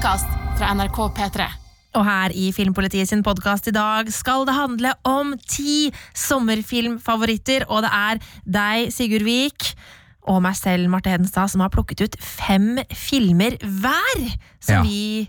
[0.00, 1.46] podkast fra NRK P3.
[2.00, 7.84] Og her i Filmpolitiet sin podkast i dag skal det handle om ti sommerfilmfavoritter, og
[7.84, 9.66] det er deg, Sigurd Vik,
[10.24, 14.24] og meg selv, Marte Hedenstad, som har plukket ut fem filmer hver
[14.56, 14.82] som Ja.
[14.88, 15.28] vi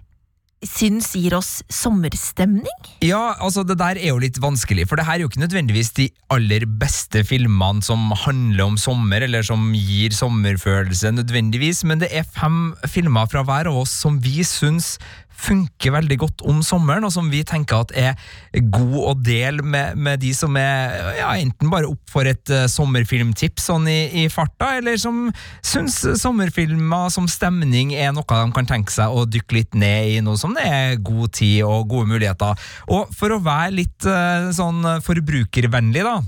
[0.66, 2.90] syns gir oss sommerstemning.
[3.06, 5.94] Ja, altså det der er jo litt vanskelig, for det her er jo ikke nødvendigvis
[5.98, 12.12] de aller beste filmene som handler om sommer, eller som gir sommerfølelse nødvendigvis, men det
[12.14, 14.98] er fem filmer fra hver av oss som vi syns
[15.42, 19.98] funker veldig godt om sommeren, og som vi tenker at er god å dele med,
[19.98, 24.28] med de som er ja, enten bare opp for et uh, sommerfilmtips sånn i, i
[24.32, 25.24] farta, eller som
[25.66, 30.20] syns sommerfilmer som stemning er noe de kan tenke seg å dykke litt ned i,
[30.24, 32.70] noe som det er god tid og gode muligheter.
[32.94, 36.20] Og for å være litt uh, sånn forbrukervennlig, da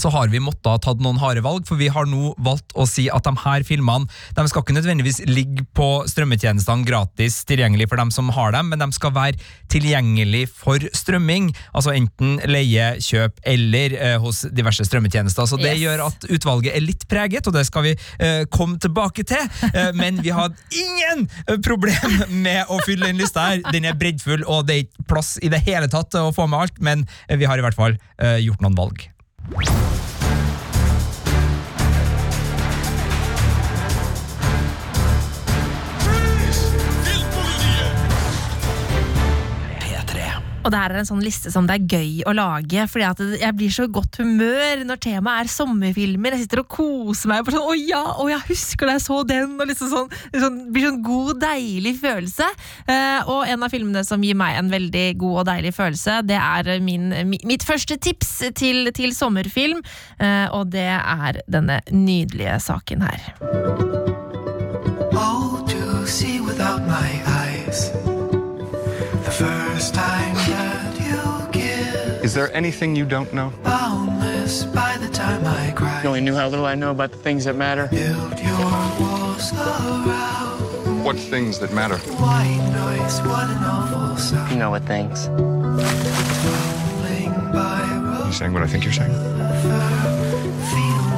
[0.00, 2.86] så har vi måttet ha tatt noen harde valg, for vi har nå valgt å
[2.88, 8.00] si at de her filmene de skal ikke nødvendigvis ligge på strømmetjenestene gratis tilgjengelig for
[8.00, 9.38] dem som har dem, men de skal være
[9.70, 15.46] tilgjengelig for strømming, altså enten leie, kjøp eller eh, hos diverse strømmetjenester.
[15.50, 15.82] Så det Yes.
[15.84, 19.92] gjør at utvalget er litt preget, og det skal vi eh, komme tilbake til, eh,
[19.94, 23.62] men vi har ingen eh, problem med å fylle den lista her.
[23.70, 26.64] Den er breddfull, og det er ikke plass i det hele tatt å få med
[26.66, 29.06] alt, men vi har i hvert fall eh, gjort noen valg.
[29.48, 30.19] you
[40.60, 43.56] Og det her er en sånn liste som det er gøy å lage, fordi jeg
[43.56, 46.36] blir så godt humør når temaet er sommerfilmer.
[46.36, 47.46] Jeg sitter og koser meg.
[47.46, 49.56] Og sånn, å ja, å jeg husker da jeg så den!
[49.56, 52.50] Og liksom sånn, liksom, blir sånn god, deilig følelse.
[52.84, 56.38] Eh, og en av filmene som gir meg en veldig god og deilig følelse, det
[56.40, 57.10] er min,
[57.48, 59.80] mitt første tips til, til sommerfilm,
[60.20, 64.09] eh, og det er denne nydelige saken her.
[72.30, 73.52] Is there anything you don't know?
[73.64, 76.00] boundless by the time I cry.
[76.04, 77.88] You only knew how little I know about the things that matter.
[77.88, 81.02] Build your walls around.
[81.02, 81.96] What things that matter?
[81.96, 84.16] White noise, what an awful
[84.48, 85.26] You know what things.
[85.26, 85.80] Tumbling
[87.52, 89.10] by You saying what I think you're saying?
[89.10, 89.18] feel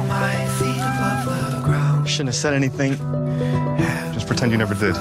[0.09, 2.09] my feet above the ground.
[2.09, 2.97] Shouldn't have said anything.
[4.15, 4.95] Just pretend you never did.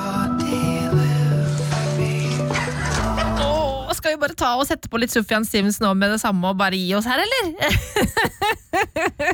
[4.63, 7.21] Og sette på litt Sufjan Stevens nå med det samme og bare gi oss her,
[7.23, 7.53] eller?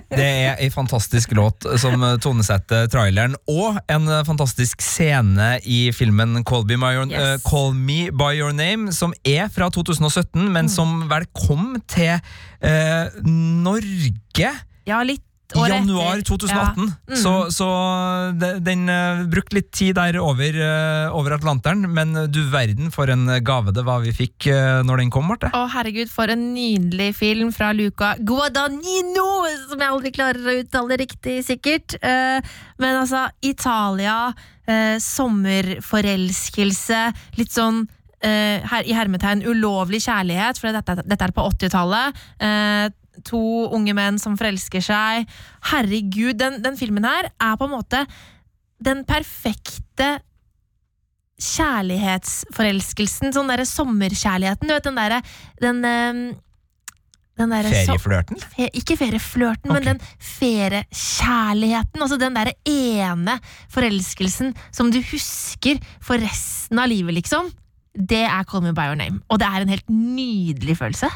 [0.08, 6.64] Det er ei fantastisk låt som tonesetter traileren, og en fantastisk scene i filmen Call,
[6.68, 7.38] Be My Your, Yes.
[7.38, 12.16] uh, Call Me By Your Name, som er fra 2017, men som vel kom til
[12.18, 14.54] uh, Norge
[14.88, 15.22] Ja, litt
[15.56, 16.92] året januar 2018.
[17.09, 17.14] Ja.
[17.14, 17.16] Mm.
[17.22, 17.69] Så, så
[18.36, 23.09] de- den uh, brukte litt tid der over, uh, over Atlanteren, men du verden for
[23.12, 25.48] en gave det var vi fikk uh, når den kom, Marte.
[25.56, 29.28] Å, herregud, for en nydelig film fra Luca Guadagnino!
[29.70, 31.97] Som jeg aldri klarer å uttale riktig, sikkert.
[32.03, 34.32] Men altså, Italia,
[35.03, 37.00] sommerforelskelse,
[37.38, 37.87] litt sånn
[38.19, 42.08] her, i hermetegn ulovlig kjærlighet, for dette, dette er på 80-tallet.
[43.26, 45.28] To unge menn som forelsker seg.
[45.72, 48.04] Herregud, den, den filmen her er på en måte
[48.78, 50.20] den perfekte
[51.38, 55.20] kjærlighetsforelskelsen, sånn derre sommerkjærligheten, du vet den derre
[55.62, 56.14] den, eh,
[57.38, 58.40] den der, Ferieflørten.
[58.42, 59.78] fe, Ikke ferieflørten, okay.
[59.78, 62.02] men den feriekjærligheten.
[62.02, 63.38] Altså den derre ene
[63.70, 67.52] forelskelsen som du husker for resten av livet, liksom.
[67.94, 69.22] Det er Call Me By Your Name.
[69.30, 71.08] Og det er en helt nydelig følelse.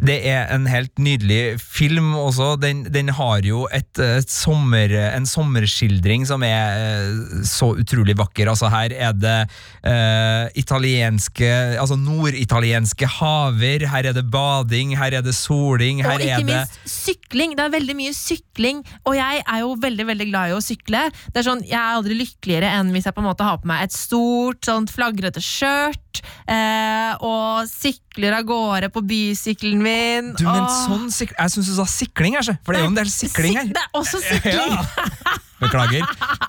[0.00, 2.54] Det er en helt nydelig film også.
[2.62, 8.48] Den, den har jo et, et sommer, en sommerskildring som er eh, så utrolig vakker.
[8.48, 9.36] Altså her er det
[9.84, 11.50] eh, italienske,
[11.82, 16.46] altså norditalienske haver, her er det bading, her er det soling, her Og ikke er
[16.46, 17.56] det minst sykling.
[17.58, 21.04] Det er veldig mye sykling, og jeg er jo veldig veldig glad i å sykle.
[21.28, 23.68] Det er sånn, Jeg er aldri lykkeligere enn hvis jeg på en måte har på
[23.70, 30.34] meg et stort, sånt flagrete skjørt eh, og sykler av gårde på bysykkelen min.
[30.36, 30.74] Du, men Åh.
[30.86, 32.56] sånn sykling Jeg syns du sa sikling, så.
[32.64, 33.72] for det er jo en del sikling her.
[33.72, 34.76] Det er også sykling!
[34.82, 35.38] Ja.
[35.62, 36.02] Beklager.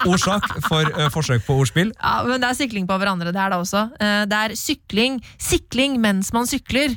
[0.09, 1.91] Årsak for uh, forsøk på ordspill.
[1.99, 3.83] Ja, men det er sykling på hverandre, det her da også.
[4.01, 6.95] Uh, det er sykling, sikling mens man sykler.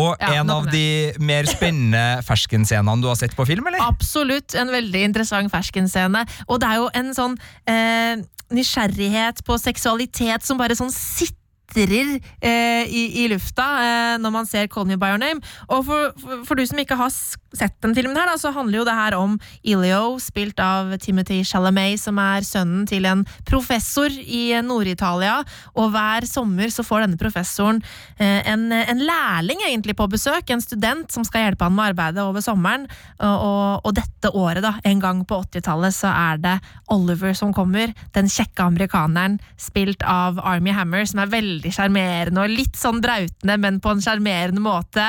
[0.00, 3.82] Og Ja, en av de mer spennende ferskenscenene du har sett på film, eller?
[3.84, 6.24] Absolutt en veldig interessant ferskenscene.
[6.48, 7.36] Og det er jo en sånn
[7.68, 8.22] eh,
[8.54, 11.39] nysgjerrighet på seksualitet som bare sånn sitter
[11.70, 15.40] glitrer eh, i, i lufta eh, når man ser Call Me By Your Name.
[15.68, 18.80] Og for, for, for du som ikke har sett den filmen her, da, så handler
[18.80, 19.36] jo det her om
[19.66, 25.40] Ilio, spilt av Timothy Chalamet, som er sønnen til en professor i Nord-Italia.
[25.74, 27.80] Og hver sommer så får denne professoren
[28.18, 32.24] eh, en, en lærling egentlig på besøk, en student som skal hjelpe han med arbeidet
[32.24, 32.86] over sommeren.
[33.18, 36.56] Og, og, og dette året, da, en gang på 80-tallet, så er det
[36.92, 37.94] Oliver som kommer.
[38.16, 43.56] Den kjekke amerikaneren spilt av Army Hammer, som er veldig sjarmerende og litt sånn brautende,
[43.60, 45.04] men på en sjarmerende måte.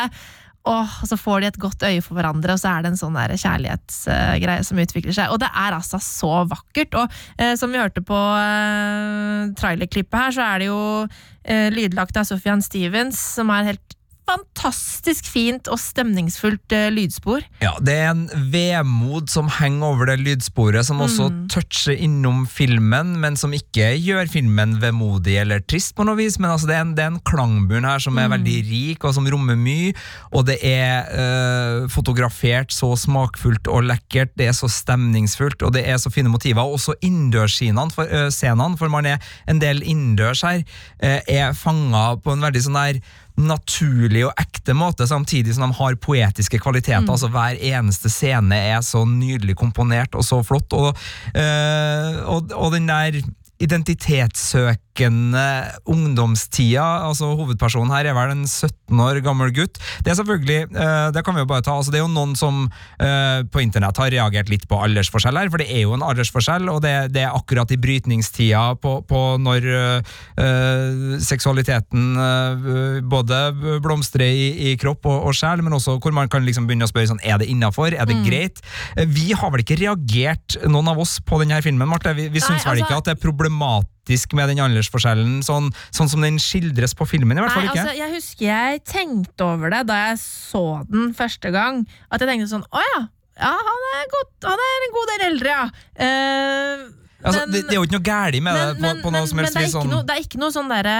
[0.69, 3.17] Og så får de et godt øye for hverandre, og så er det en sånn
[3.17, 5.33] kjærlighetsgreie som utvikler seg.
[5.33, 6.99] Og det er altså så vakkert.
[7.01, 12.21] Og eh, som vi hørte på eh, trailerklippet her, så er det jo eh, lydlagt
[12.21, 13.97] av Sofian Stevens, som er helt
[14.31, 17.43] fantastisk fint og stemningsfullt uh, lydspor.
[17.63, 23.15] Ja, Det er en vemod som henger over det lydsporet, som også toucher innom filmen,
[23.21, 26.39] men som ikke gjør filmen vemodig eller trist på noe vis.
[26.39, 29.15] Men altså, det, er en, det er en klangbunn her som er veldig rik, og
[29.17, 29.93] som rommer mye.
[30.31, 35.85] Og det er uh, fotografert så smakfullt og lekkert, det er så stemningsfullt, og det
[35.89, 36.63] er så fine motiver.
[36.63, 40.63] Også innendørsscenene, for, uh, for man er en del innendørs her,
[41.01, 42.99] er fanga på en veldig sånn der
[43.39, 47.07] naturlig og ekte måte, samtidig som de har poetiske kvaliteter.
[47.09, 50.73] altså Hver eneste scene er så nydelig komponert og så flott.
[50.73, 50.97] Og,
[51.35, 53.21] eh, og, og den der
[53.61, 55.45] identitetssøkende
[55.89, 59.79] ungdomstida, altså hovedpersonen her er vel en 17 år gammel gutt.
[60.03, 62.35] Det er selvfølgelig, eh, det kan vi jo bare ta, altså det er jo noen
[62.39, 62.65] som
[62.99, 66.67] eh, på internett har reagert litt på aldersforskjell her, for det er jo en aldersforskjell,
[66.73, 73.41] og det, det er akkurat i brytningstida på, på når eh, seksualiteten eh, både
[73.85, 76.91] blomstrer i, i kropp og, og sjel, men også hvor man kan liksom begynne å
[76.91, 78.61] spørre sånn, er det innafor, er det greit?
[78.97, 82.13] Eh, Vi har vel ikke reagert, noen av oss, på denne filmen, Marte?
[82.17, 86.09] Vi, vi syns vel altså- ikke at det er problematisk med den aldersforskjellen, sånn, sånn
[86.11, 87.83] som den skildres på filmen, i hvert fall Nei, ikke?
[87.85, 91.83] altså, jeg husker jeg tenkte over det da jeg så den første gang.
[92.09, 92.99] At jeg tenkte sånn Å ja,
[93.39, 95.63] ja han, er godt, han er en god del eldre, ja.
[95.95, 99.31] Uh, altså, men- det, det er jo ikke noe galt med det på, på noe
[99.31, 99.75] som helst det vis.
[99.77, 100.99] Sånn, noe, det er ikke noe sånn derre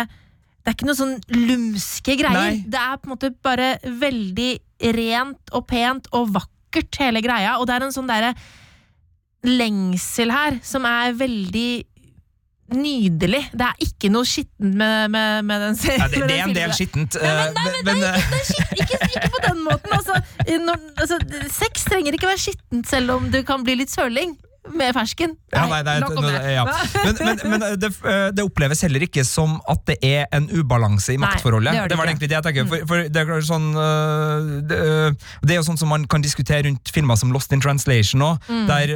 [0.62, 2.52] det er ikke noe sånn lumske greier.
[2.54, 2.58] Nei.
[2.70, 4.52] Det er på en måte bare veldig
[4.94, 7.56] rent og pent og vakkert, hele greia.
[7.58, 8.36] Og det er en sånn derre
[9.42, 11.70] lengsel her som er veldig
[12.76, 13.44] nydelig.
[13.54, 16.06] Det er ikke noe skittent med, med, med den serien.
[16.06, 19.66] ja, det, det er en del skittent, men, men, Det skitt, ikke, ikke på den
[19.66, 19.98] måten.
[19.98, 20.22] Altså,
[20.68, 21.20] når, altså,
[21.52, 24.38] sex trenger ikke være skittent selv om du kan bli litt søling
[24.70, 25.32] med fersken.
[25.52, 26.36] Ja, nei, nei, nok om det.
[26.54, 26.64] ja.
[27.02, 31.16] Men, men, men det, eh, det oppleves heller ikke som at det er en ubalanse
[31.16, 31.74] i Nei, maktforholdet.
[31.74, 32.68] det det det var det egentlig det jeg tenker.
[32.70, 36.22] For, for det, er sånn, eh, det, eh, det er jo sånn som man kan
[36.24, 38.68] diskutere rundt filmer som Lost in Translation òg, Mm.
[38.68, 38.92] der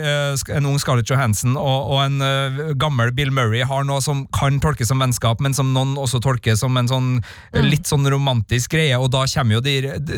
[0.58, 4.90] en ung Scarlett Johansen og, og en gammel Bill Murray har noe som kan tolkes
[4.92, 7.10] som vennskap, men som noen også tolker som en sånn
[7.56, 7.70] Mm.
[7.72, 9.76] litt sånn romantisk greie, og da kommer jo de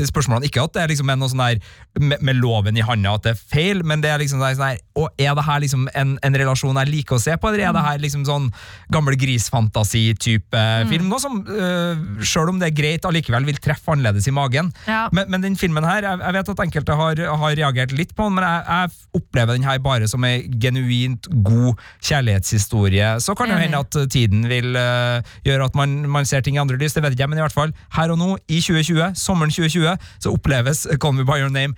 [0.10, 1.60] spørsmålene ikke at det er liksom noe sånn der
[2.02, 4.80] med, med loven i handa at det er feil, men det er liksom sånn der,
[4.98, 7.75] og er det her liksom en, en relasjon jeg liker å se på, eller er
[7.75, 8.50] det her liksom sånn
[8.94, 11.07] gammel grisfantasi-type film?
[11.12, 14.72] Noe som, uh, sjøl om det er greit, allikevel vil treffe annerledes i magen.
[14.89, 15.06] Ja.
[15.16, 18.28] Men, men den filmen her, jeg, jeg vet at enkelte har, har reagert litt på
[18.28, 23.16] den, men jeg, jeg opplever den her bare som en genuint god kjærlighetshistorie.
[23.24, 26.57] Så kan det jo hende at tiden vil uh, gjøre at man, man ser ting
[26.57, 29.13] i andre lys, det vet jeg men i hvert fall her og nå, i 2020,
[29.19, 31.75] sommeren 2020, så oppleves Call Me By Your Name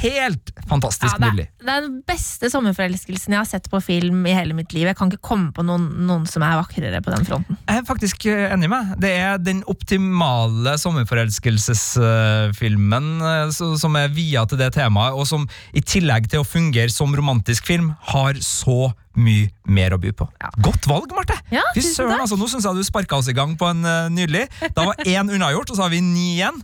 [0.00, 1.46] helt fantastisk Ja, nydelig.
[1.60, 4.86] det er den beste sommerforelskelsen jeg har sett på film i hele mitt liv.
[4.88, 7.54] Jeg kan ikke komme på noen, noen som er vakrere på den fronten.
[7.68, 8.82] Jeg er faktisk eh, enig med.
[9.02, 15.42] Det er den optimale sommerforelskelsesfilmen eh, som er via til det temaet, og som
[15.76, 20.26] i tillegg til å fungere som romantisk film, har så mye mer å by på.
[20.64, 21.36] Godt valg, Marte!
[21.52, 24.08] Ja, Fy søren, altså, Nå syns jeg du sparka oss i gang på en uh,
[24.12, 24.46] nydelig.
[24.76, 26.62] Da var én unnagjort, og så har vi ni igjen.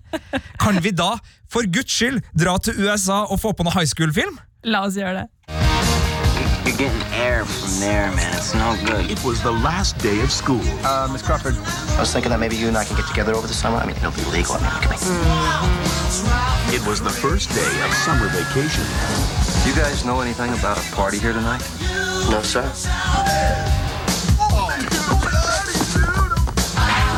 [0.61, 1.15] Kan vi da,
[1.51, 4.41] for guds skyld, dra til USA og få på noe high school-film?
[4.67, 5.27] La oss gjøre det.
[6.69, 8.35] You're getting air from there, man.
[8.37, 9.11] It's no good.
[9.11, 10.61] It was the last day of school.
[10.85, 11.57] Uh, Miss Crawford,
[11.97, 13.79] I was thinking that maybe you and I can get together over the summer.
[13.79, 14.53] I mean, it'll be legal.
[14.55, 15.01] I mean, we can make.
[16.77, 18.85] It was the first day of summer vacation.
[19.65, 21.63] You guys know anything about a party here tonight?
[22.31, 22.65] No, seg.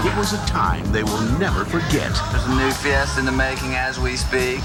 [0.07, 2.13] It was a time they will never forget.
[2.31, 4.61] There's a new fiesta in the making as we speak.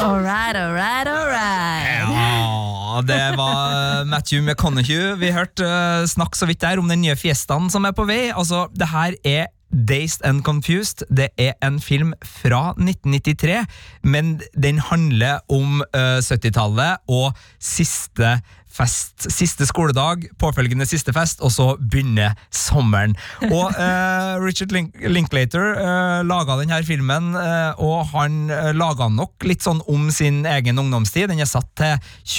[0.00, 2.06] All right, all right, all right.
[2.08, 5.16] Ja, det var Matthew McConaughey.
[5.18, 8.30] Vi hørte uh, snakk så vidt der om den nye fiestaen som er på vei.
[8.30, 11.06] Altså, det her er Dazed and Confused.
[11.10, 13.66] Det er en film fra 1993,
[14.04, 18.36] men den handler om uh, 70-tallet og siste
[18.72, 19.26] fest.
[19.32, 23.14] Siste skoledag, påfølgende siste fest, og så begynner sommeren.
[23.50, 29.18] Og eh, Richard Link Linklater eh, laga denne filmen, eh, og han eh, laga den
[29.20, 31.28] nok litt sånn om sin egen ungdomstid.
[31.30, 31.96] Den er satt til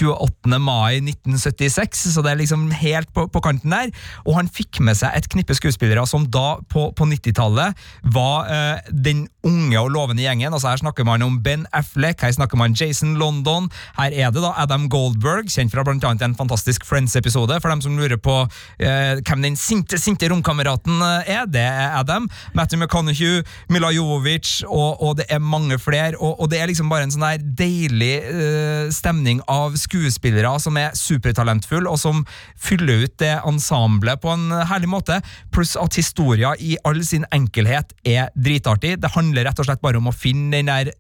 [0.10, 0.60] 28.
[0.64, 3.94] mai 1976, så det er liksom helt på, på kanten der.
[4.28, 7.80] Og han fikk med seg et knippe skuespillere som da, på, på 90-tallet,
[8.16, 10.54] var eh, den unge og lovende gjengen.
[10.54, 13.70] Altså Her snakker man om Ben Affleck, her snakker man Jason London.
[13.98, 17.60] Her er det da Adam Goldberg, kjent fra blant annet en fantastisk Friends-episode.
[17.62, 18.36] For dem som lurer på
[18.80, 22.30] eh, hvem den sinte, sinte romkameraten eh, er, det er Adam.
[22.58, 26.16] Matthew McConaughey, Mila Jovovic, og, og det er mange flere.
[26.20, 30.78] Og, og det er liksom bare en sånn der deilig eh, stemning av skuespillere som
[30.80, 32.24] er supertalentfulle, og som
[32.60, 35.20] fyller ut det ensemblet på en herlig måte.
[35.54, 38.98] Pluss at historia i all sin enkelhet er dritartig.
[39.02, 40.94] Det handler rett og slett bare om å finne den der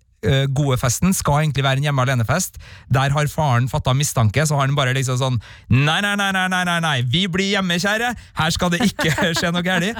[0.55, 2.59] gode festen skal egentlig være en hjemme alene-fest.
[2.93, 6.47] Der har faren fatta mistanke, så har han bare liksom sånn Nei, nei, nei, nei,
[6.51, 8.13] nei, nei, vi blir hjemme, kjære!
[8.39, 9.99] Her skal det ikke skje noe galt.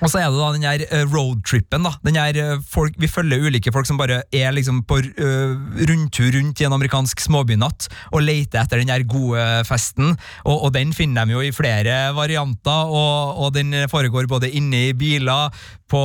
[0.00, 1.84] Og så er det da den her eh, roadtrippen.
[1.84, 5.56] da Den her eh, folk, Vi følger ulike folk som bare er liksom på eh,
[5.90, 10.14] rundtur rundt i en amerikansk småbynatt og leter etter den her gode festen.
[10.44, 14.88] Og, og den finner de jo i flere varianter, og, og den foregår både inne
[14.88, 15.52] i biler,
[15.90, 16.00] på,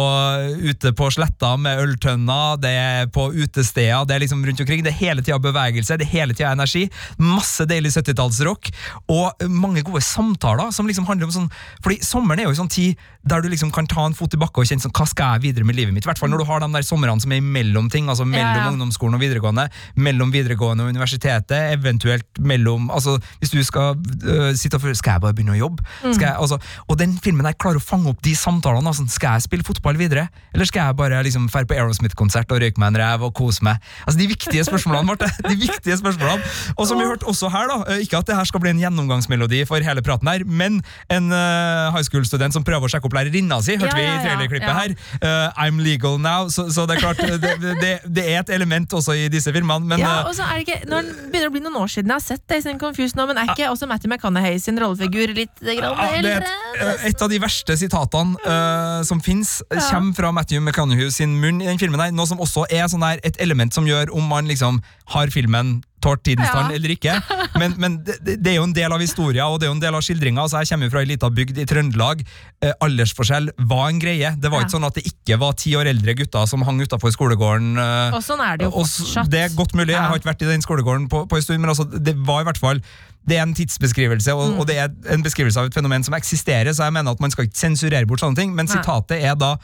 [0.66, 4.84] ute på sletta med øltønner, det er på utesteder, det er liksom rundt omkring.
[4.86, 6.86] Det er hele tida bevegelse, det er hele tida energi.
[7.22, 8.72] Masse deilig 70-tallsrock,
[9.14, 11.52] og mange gode samtaler som liksom handler om sånn
[11.84, 14.40] Fordi sommeren er jo en sånn tid der du liksom kan ta en fot i
[14.42, 16.06] bakka og kjenne sånn, hva skal jeg videre med livet mitt?
[16.06, 18.52] I hvert fall når du har de der somrene som er imellom ting, altså mellom
[18.54, 18.74] Ja, ja.
[18.74, 19.66] ungdomsskolen og videregående,
[19.98, 25.16] mellom videregående og universitetet, eventuelt mellom altså Hvis du skal øh, sitte og føle Skal
[25.16, 25.86] jeg bare begynne å jobbe?
[26.04, 28.88] Skal jeg, altså, og den filmen der klarer å fange opp de samtalene.
[28.92, 32.62] Altså, skal jeg spille fotball videre, eller skal jeg bare liksom fære på Aerosmith-konsert og
[32.62, 33.78] røyke meg en ræv og kose meg?
[34.08, 35.30] Altså De viktige spørsmålene, Marte.
[35.50, 36.44] De viktige spørsmålene.
[36.78, 38.80] Og som vi hørte også her, da, øh, ikke at det her skal bli en
[38.80, 43.14] gjennomgangsmelodi for hele praten her, men en uh, high school-student som prøver å sjekke opp
[43.18, 44.24] lærerinna si, hørte Ja, vi ja, i ja.
[44.26, 44.74] trailerklippet Ja.
[44.80, 44.96] her.
[45.22, 48.94] Uh, I'm legal now, så, så det er klart det, det, det er et element
[48.94, 51.54] også i disse filmene, men Ja, og så er det ikke Når det begynner å
[51.54, 53.88] bli noen år siden jeg har sett Days and Confused nå, men er ikke også
[53.90, 56.54] Matthew McConaughey sin rollefigur litt grann ja, det er eldre?
[56.86, 59.58] et, et av de verste sitatene uh, som fins,
[59.90, 62.00] kommer fra Matthew McConaughey sin munn i den filmen.
[62.00, 64.82] her, Noe som også er sånn der, et element som gjør om man liksom
[65.16, 66.54] har filmen tålt tidens Ja.
[66.60, 67.16] tann eller ikke.
[67.60, 69.84] Men, men det, det- er jo en del av historia og det er jo en
[69.84, 70.44] del av skildringa.
[70.46, 72.22] Altså, jeg kommer fra ei lita bygd i Trøndelag.
[72.62, 74.32] Eh, aldersforskjell var en greie.
[74.40, 74.66] Det var Ja.
[74.68, 77.74] ikke sånn at det ikke var ti år eldre gutter som hang utafor skolegården.
[77.82, 79.30] eh, Og sånn er det jo fortsatt.
[79.30, 81.60] Det er godt mulig, jeg har ikke vært i den skolegården på, på en stund,
[81.62, 82.80] men altså, det var i hvert fall
[83.28, 84.60] det er en tidsbeskrivelse, og, Mm.
[84.60, 87.32] og det er en beskrivelse av et fenomen som eksisterer, så jeg mener at man
[87.32, 88.76] skal ikke sensurere bort sånne ting, men Nei.
[88.76, 89.56] sitatet er da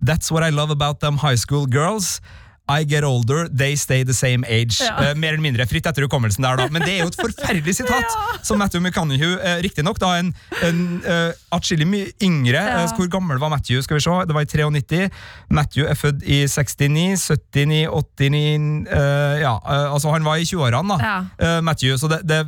[0.00, 2.20] That's what I love about them high school girls.
[2.68, 4.80] I get older, they stay the same age.
[4.84, 5.10] Ja.
[5.10, 6.68] Uh, mer eller mindre fritt etter hukommelsen der, da.
[6.72, 10.32] Men det er jo et forferdelig sitat, som Matthew McConaughey uh, riktignok da en,
[10.66, 12.60] en uh, atskillig mye yngre.
[12.60, 12.84] Ja.
[12.84, 13.80] uh, hvor gammel var Matthew?
[13.86, 15.08] Skal vi se, Det var i 93.
[15.50, 19.54] Matthew er født i 69, 79, 89 eh, Ja,
[19.92, 21.12] altså han var i 20-årene, da.
[21.38, 21.60] Ja.
[21.64, 22.42] Matthew, så det, det,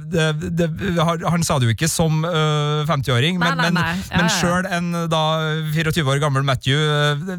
[0.58, 0.68] det,
[1.00, 3.94] han- sa det jo ikke som eh, 50-åring, men, nei, men, nei.
[4.10, 4.36] Ja, men ja, ja.
[4.36, 5.22] sjøl en da
[5.72, 6.76] 24 år gammel Matthew,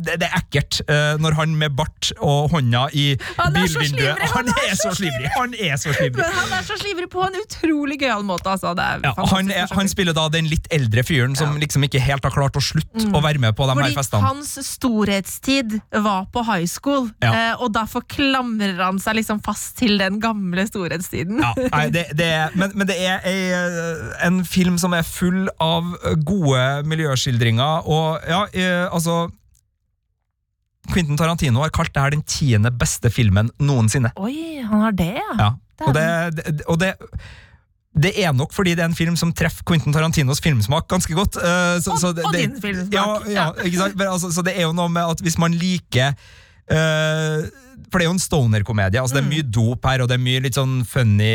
[0.02, 0.82] det, er ekkelt
[1.22, 3.06] når han med bart og hånda i
[3.54, 5.30] bilvinduet Han er så slivrig!
[5.36, 6.25] Han er så slivrig!
[6.42, 8.74] Han er så slivrig på en utrolig gøyal måte, altså.
[8.78, 12.24] Det Ja, han, er, han spiller da den litt eldre fyren som liksom ikke helt
[12.28, 14.24] har klart å slutte å være med på de her festene.
[14.24, 17.32] hans storhetstid var på high school, Ja.
[17.51, 21.42] eh, og derfor klamrer han seg liksom fast til den gamle storhetstiden.
[21.42, 25.04] Ja, nei, det, det er, men, men det er ei, eh, en film som er
[25.08, 25.92] full av
[26.28, 29.30] gode miljøskildringer, og ja, eh, altså
[30.90, 34.10] Quentin Tarantino har kalt det her den tiende beste filmen noensinne.
[34.18, 35.36] Oi, han har det, ja.
[35.38, 35.52] Ja.
[35.88, 36.06] Og, det,
[36.46, 36.92] det, og det,
[38.02, 41.38] det er nok fordi det er en film som treffer Quentin Tarantinos filmsmak ganske godt.
[41.38, 43.88] eh, så, Og- så det, og din filmsmak, Ja, ja?
[43.96, 46.14] Men, altså, så det er jo noe med at hvis man liker
[46.72, 47.50] eh,
[47.90, 49.02] For det er jo en stoner-komedie.
[49.02, 49.32] Altså, Det Mm.
[49.32, 51.32] er mye dop her, og det er mye litt sånn funny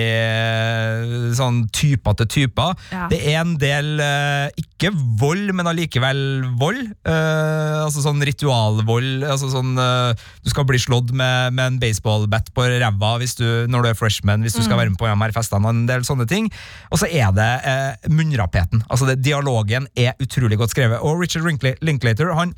[1.37, 2.75] sånn typer til typer.
[2.93, 3.07] Ja.
[3.11, 6.21] Det er en del eh, ikke vold, men allikevel
[6.61, 6.83] vold.
[7.07, 9.25] Uh, altså sånn ritualvold.
[9.25, 10.13] Altså sånn uh,
[10.45, 13.99] Du skal bli slått med, med en baseballbat på ræva hvis du, når du er
[13.99, 15.65] freshman, hvis du skal være med på de her festene.
[15.65, 16.51] og En del sånne ting.
[16.93, 18.85] Og så er det uh, munnrappheten.
[18.91, 21.01] Altså det, dialogen er utrolig godt skrevet.
[21.03, 21.47] Og Richard
[21.83, 22.55] Linklater han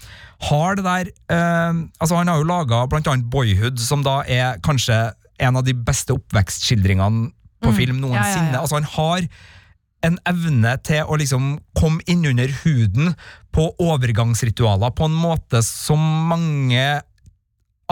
[0.47, 5.13] har det der eh, Altså Han har jo laga annet Boyhood, som da er kanskje
[5.39, 7.31] en av de beste oppvekstskildringene
[7.63, 8.53] på film noensinne.
[8.53, 8.61] Ja, ja, ja.
[8.63, 9.27] Altså Han har
[10.07, 13.17] en evne til å liksom komme innunder huden
[13.55, 15.99] på overgangsritualer på en måte som
[16.31, 16.85] mange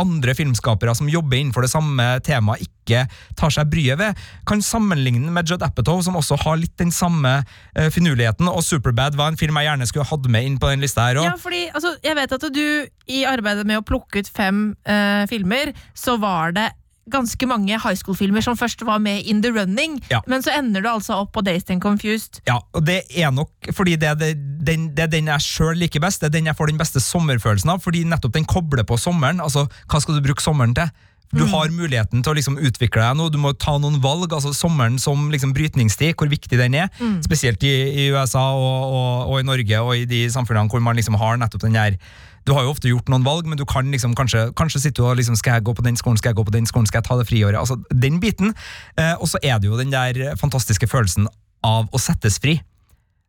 [0.01, 3.07] andre filmskapere som jobber innenfor det samme temaet, ikke
[3.39, 4.19] tar seg bryet ved.
[4.49, 8.49] Kan sammenligne med Judd Apatow, som også har litt den samme uh, finurligheten.
[8.53, 11.23] Og Superbad var en film jeg gjerne skulle hatt med inn på den lista her
[11.23, 11.31] òg.
[11.31, 12.67] Ja, fordi altså, Jeg vet at du
[13.11, 16.71] i arbeidet med å plukke ut fem eh, filmer, så var det
[17.11, 20.21] ganske mange high school-filmer som først var med in the running, Ja.
[20.27, 22.41] men så ender du altså opp på Dazed and Confused.
[22.49, 24.31] Ja, og det er nok fordi det er det,
[24.67, 26.21] den, det er den jeg sjøl liker best.
[26.21, 29.41] Det er den jeg får den beste sommerfølelsen av, fordi nettopp den kobler på sommeren.
[29.41, 30.91] Altså, hva skal du bruke sommeren til?
[31.35, 34.31] Du har muligheten til å liksom utvikle deg nå, du må ta noen valg.
[34.33, 36.87] altså Sommeren som liksom brytningstid, hvor viktig den er.
[37.27, 37.73] Spesielt i,
[38.07, 41.37] i USA og, og, og i Norge og i de samfunnene hvor man liksom har
[41.43, 41.99] nettopp den der
[42.47, 45.17] du har jo ofte gjort noen valg, men du kan liksom kanskje, kanskje sitte og
[45.19, 47.09] liksom Skal jeg gå på den skolen, skal jeg gå på den skolen, skal jeg
[47.09, 47.59] ta det friåret?
[47.59, 48.55] Altså, den biten.
[48.99, 51.29] Eh, og så er det jo den der fantastiske følelsen
[51.67, 52.61] av å settes fri.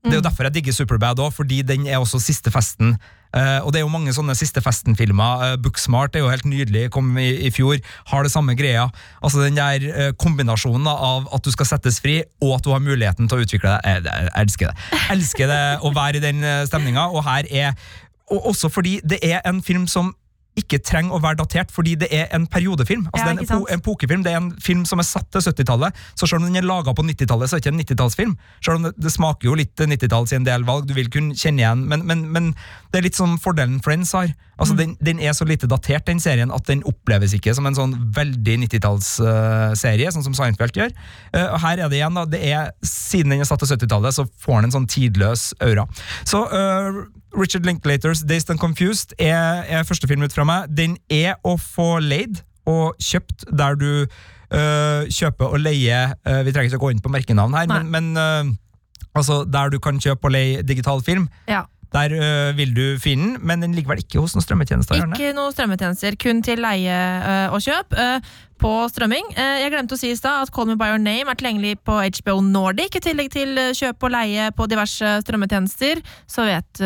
[0.08, 2.96] Det er jo derfor jeg digger Superbad òg, fordi den er også siste festen.
[3.36, 5.42] Eh, og det er jo mange sånne siste festen-filmer.
[5.44, 7.82] Uh, Booksmart er jo helt nydelig, kom i, i fjor.
[8.14, 8.88] Har det samme greia.
[9.20, 12.84] Altså Den der eh, kombinasjonen av at du skal settes fri, og at du har
[12.84, 14.08] muligheten til å utvikle deg.
[14.08, 14.90] Jeg, jeg elsker det.
[14.94, 17.90] Jeg elsker det å være i den stemninga, og her er
[18.32, 20.16] og også fordi det er en film som
[20.58, 23.04] ikke trenger å være datert, fordi det er en periodefilm.
[23.12, 25.44] Altså Ja, det er en, en pokefilm, det er en film som er satt til
[25.46, 28.32] 70-tallet, så selv om den er laga på 90-tallet, så er det ikke en 90-tallsfilm.
[28.66, 31.38] Selv om det, det smaker jo litt 90-talls i en del valg, du vil kunne
[31.38, 32.50] kjenne igjen, men, men, men
[32.90, 34.34] det er litt som fordelen Friends har.
[34.58, 34.80] Altså Mm.
[34.80, 37.94] den, den er så lite datert, den serien, at den oppleves ikke som en sånn
[38.18, 40.90] veldig 90-tallsserie, sånn som Seinfeld gjør.
[41.36, 44.18] Uh, og her er det igjen, da, det er, siden den er satt til 70-tallet,
[44.18, 45.86] så får den en sånn tidløs aura.
[46.28, 47.00] Så eh,
[47.38, 50.72] Richard Linklaters Dazed and Confused er, er første film ut fra meg.
[50.74, 56.51] Den er å få leid og kjøpt der du eh, kjøper og leier eh, Vi
[56.51, 57.79] trenger ikke å gå inn på merkenavn her, Nei.
[57.86, 61.29] men, men eh, altså der du kan kjøpe og leie digital film.
[61.48, 61.65] Ja.
[61.98, 65.00] Der øh, vil du finne den, men den ligger vel ikke hos noen strømmetjenester?
[65.01, 68.27] Ikke noen strømmetjenester, kun til leie øh, og kjøp øh,
[68.62, 69.32] på strømming.
[69.38, 71.98] Jeg glemte å si i stad at Call Me By Your Name er tilgjengelig på
[72.20, 76.01] HBO Nordic, i tillegg til kjøp og leie på diverse strømmetjenester.
[76.30, 76.82] Så vet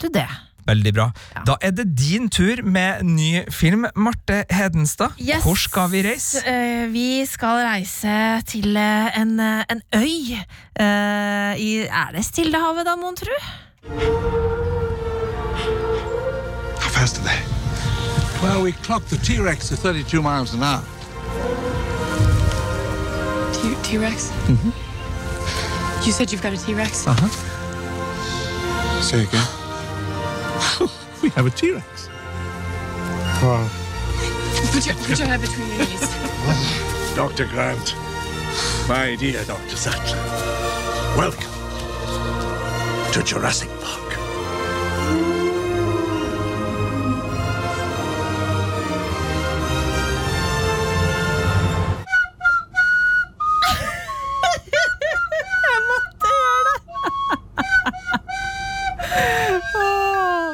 [0.00, 0.26] du det.
[0.68, 1.06] Veldig bra.
[1.36, 1.44] Ja.
[1.48, 3.86] Da er det din tur med ny film.
[3.96, 5.44] Marte Hedenstad, Yes.
[5.44, 6.40] hvor skal vi reise?
[6.92, 8.18] Vi skal reise
[8.48, 13.32] til en, en øy i Er det Stillehavet, da, mon tru?
[16.78, 17.40] How fast are they?
[18.42, 20.84] Well, we clocked the T-Rex at 32 miles an hour.
[23.54, 24.32] T- T-Rex?
[26.06, 27.06] You said you've got a T-Rex?
[27.06, 27.28] Uh-huh.
[29.00, 29.46] Say again.
[31.20, 32.08] We have a T-Rex.
[33.42, 33.68] Wow.
[34.72, 36.00] Put your, put your head between your knees.
[37.16, 37.46] Dr.
[37.46, 37.96] Grant.
[38.88, 39.76] My dear Dr.
[39.76, 40.16] Sattler.
[41.16, 41.57] Welcome
[43.12, 44.18] to Jurassic Park.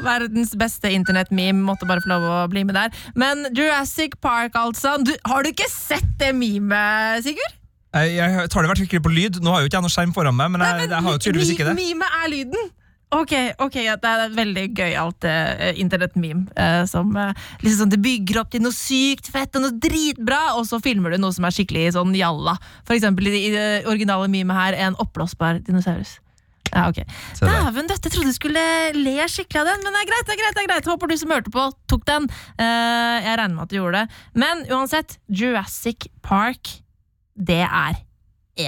[0.05, 2.95] Verdens beste internettmeme måtte bare få lov å bli med der.
[3.19, 4.99] Men Jurassic Park, altså.
[5.03, 7.64] Du, har du ikke sett det memet, Sigurd?
[7.95, 9.43] Jeg, tar det fall ikke på lyd.
[9.45, 11.53] Nå har jo ikke jeg noe skjerm foran meg, men jeg, jeg har jo tydeligvis
[11.55, 11.77] ikke det.
[11.79, 12.73] Mime er lyden.
[13.15, 16.49] Ok, ok, ja, det er et veldig gøyalt uh, internettmeme.
[16.59, 17.31] Uh, som uh,
[17.63, 21.15] liksom sånn, Det bygger opp til noe sykt fett og noe dritbra, og så filmer
[21.15, 22.57] du noe som er skikkelig sånn jalla.
[22.83, 26.19] For eksempel i, det originale memet her, en oppblåsbar dinosaurus.
[26.73, 27.05] Ja, ok.
[27.39, 28.63] Dæven døtte, trodde du skulle
[28.97, 30.27] le skikkelig av den, men det er greit.
[30.27, 32.27] det er greit, det er greit Håper du som hørte på, tok den.
[32.59, 34.23] Jeg regner med at du gjorde det.
[34.43, 36.73] Men uansett, Jurassic Park,
[37.37, 37.97] det er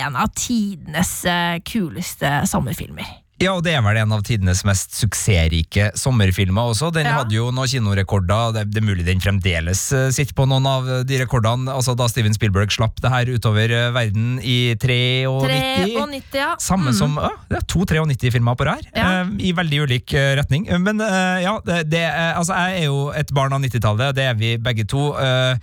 [0.03, 3.07] en av tidenes eh, kuleste sommerfilmer.
[3.37, 6.89] Ja, og det er vel en av tidenes mest suksessrike sommerfilmer også.
[6.91, 7.19] Den Ja.
[7.19, 10.89] hadde jo noen kinorekorder, det, det er mulig den fremdeles eh, sitter på noen av
[11.05, 11.69] de rekordene.
[11.71, 16.55] Altså Da Steven Spielberg slapp det her utover eh, verden i 93 93, ja.
[16.59, 16.97] Samme Mm.
[16.97, 19.21] som ja, det er to 93-filmer på rad, Ja.
[19.21, 20.67] eh, i veldig ulik retning.
[20.81, 24.35] Men eh, ja, det, det, altså, jeg er jo et barn av 90-tallet, det er
[24.35, 25.13] vi begge to.
[25.21, 25.59] eh,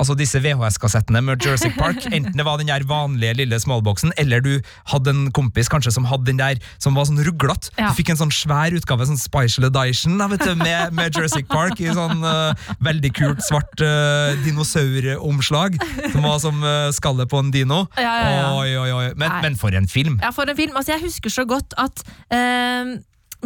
[0.00, 4.42] Altså disse VHS-kassettene med Jurassic Park, enten det var den der vanlige lille smallboksen, eller
[4.42, 4.58] du
[4.90, 7.70] hadde en kompis kanskje som hadde den der som var sånn ruglete.
[7.78, 7.90] Ja.
[7.90, 11.46] Du fikk en sånn svær utgave, sånn Spicial Edition da, vet du, med, med Jurassic
[11.50, 15.78] Park i sånn uh, veldig kult svart uh, dinosauromslag,
[16.10, 17.84] som var som uh, skallet på en dino.
[17.94, 18.46] Ja, ja, ja.
[18.58, 19.08] Oi, oi, oi.
[19.20, 20.18] Men, men for en film!
[20.22, 20.74] Ja, for en film.
[20.76, 22.02] Altså, jeg husker så godt at
[22.34, 22.96] eh,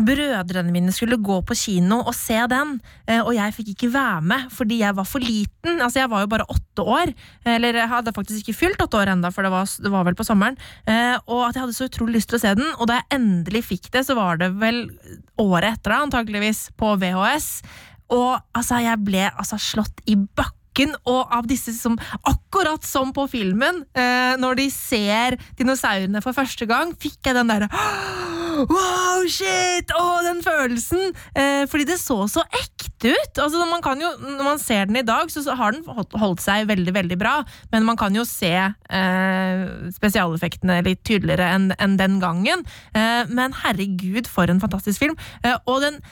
[0.05, 2.77] brødrene mine skulle gå på kino og se den,
[3.09, 5.81] eh, og jeg fikk ikke være med fordi jeg var for liten.
[5.81, 7.13] Altså, jeg var jo bare åtte år,
[7.49, 10.19] eller jeg hadde faktisk ikke fylt åtte år enda, for det var, det var vel
[10.19, 10.59] på sommeren.
[10.87, 13.19] Eh, og at jeg hadde så utrolig lyst til å se den, og da jeg
[13.19, 14.87] endelig fikk det, så var det vel
[15.41, 17.51] året etter, da, antakeligvis, på VHS.
[18.15, 20.95] Og altså, jeg ble altså slått i bakken.
[21.11, 21.97] Og av disse som,
[22.31, 27.51] akkurat som på filmen, eh, når de ser dinosaurene for første gang, fikk jeg den
[27.51, 27.71] derre
[28.59, 29.93] Wow, shit!
[29.95, 31.13] Å, den følelsen!
[31.39, 33.39] Eh, fordi det så så ekte ut.
[33.39, 36.67] Altså, man kan jo, når man ser den i dag, så har den holdt seg
[36.71, 37.37] veldig veldig bra.
[37.71, 39.61] Men man kan jo se eh,
[39.95, 42.67] spesialeffektene litt tydeligere enn en den gangen.
[42.99, 45.15] Eh, men herregud, for en fantastisk film.
[45.45, 46.03] Eh, og den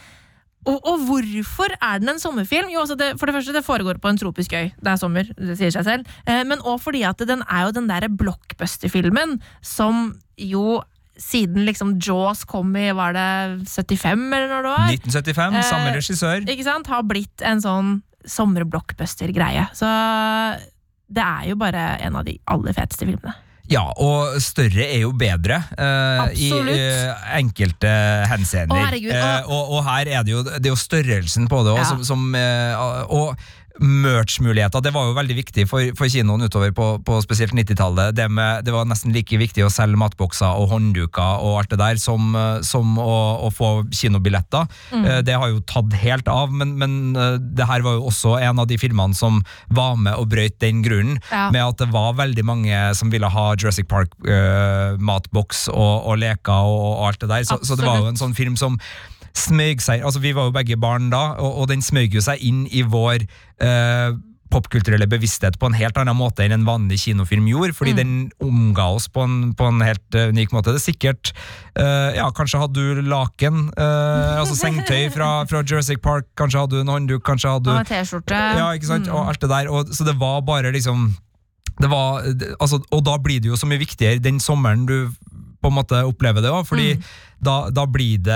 [0.67, 2.73] og, og hvorfor er den en sommerfilm?
[2.73, 4.73] Jo, altså det, for det første, det foregår på en tropisk øy.
[4.75, 6.17] Det er sommer, det sier seg selv.
[6.27, 10.09] Eh, men òg fordi at den er jo den derre blockbuster-filmen som
[10.43, 10.81] jo
[11.19, 13.27] siden liksom Jaws kom i, var det
[13.69, 14.91] 75 eller når det var?
[14.93, 16.45] 1975, samme Eh, regissør.
[16.53, 16.87] Ikke sant?
[16.93, 17.95] Har blitt en sånn
[18.27, 19.69] sommerblockbuster-greie.
[19.77, 19.87] Så
[21.09, 23.35] det er jo bare en av de aller feteste filmene.
[23.67, 27.91] Ja, og større er jo bedre uh, i eh, enkelte
[28.31, 28.77] henseender.
[28.79, 31.65] Å, herregud, Eh, og- og, og her er det jo, det er jo størrelsen på
[31.67, 32.05] det også, Ja.
[32.05, 32.35] som, som
[33.11, 33.37] Og
[33.83, 38.15] merch-muligheter, det var jo veldig viktig for, for kinoen utover på, på spesielt 90-tallet.
[38.17, 38.27] Det,
[38.67, 42.31] det var nesten like viktig å selge matbokser og håndduker og alt det der som,
[42.37, 44.67] eh, som å, å få kinobilletter.
[44.93, 45.05] Mm.
[45.05, 48.37] Eh, Det har jo tatt helt av, men, men eh, det her var jo også
[48.41, 51.49] en av de filmene som var med og brøyt den grunnen, Ja.
[51.53, 56.87] med at det var veldig mange som ville ha Jurassic Park-matboks og, og leker og,
[57.01, 57.47] og alt det der.
[57.49, 58.79] Så, så det var jo en sånn film som
[59.37, 62.41] smøg seg Altså, vi var jo begge barn da, og, og den smøg jo seg
[62.45, 63.27] inn i vår
[63.61, 67.99] eh, popkulturelle bevissthet på en helt annen måte enn en vanlig kinofilm gjorde, fordi Mm.
[67.99, 68.13] den
[68.47, 70.71] omga oss på en, på en helt uh, unik måte.
[70.71, 71.33] Det er sikkert
[71.77, 76.79] uh, Ja, kanskje hadde du laken, uh, altså sengetøy fra, fra Jurassic Park, kanskje hadde
[76.79, 78.39] du en håndduk, kanskje hadde du Og T-skjorte.
[78.63, 79.11] ja, ikke sant?
[79.11, 79.19] Mm.
[79.19, 79.69] Og alt det der.
[79.69, 81.09] Og, så det var bare liksom
[81.83, 82.23] det var,
[82.63, 85.11] altså, Og da blir det jo så mye viktigere den sommeren du
[85.61, 87.03] på en måte opplever det òg, fordi Mm.
[87.43, 88.33] da, da blir det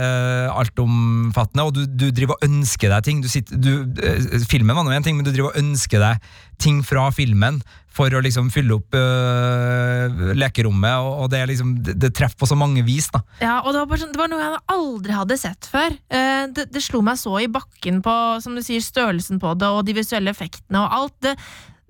[0.00, 3.20] uh, altomfattende, og du, du driver og ønsker deg ting.
[3.22, 6.32] Du sitter, du, uh, filmen var nå én ting, men du driver og ønsker deg
[6.60, 11.96] ting fra filmen for å liksom fylle opp uh, lekerommet, og, og det, liksom, det,
[12.00, 13.08] det treffer på så mange vis.
[13.14, 13.22] da.
[13.42, 15.96] Ja, og det var, sånn, det var noe jeg aldri hadde sett før.
[16.12, 19.70] Uh, det, det slo meg så i bakken på som du sier, størrelsen på det
[19.70, 21.34] og de visuelle effektene og alt.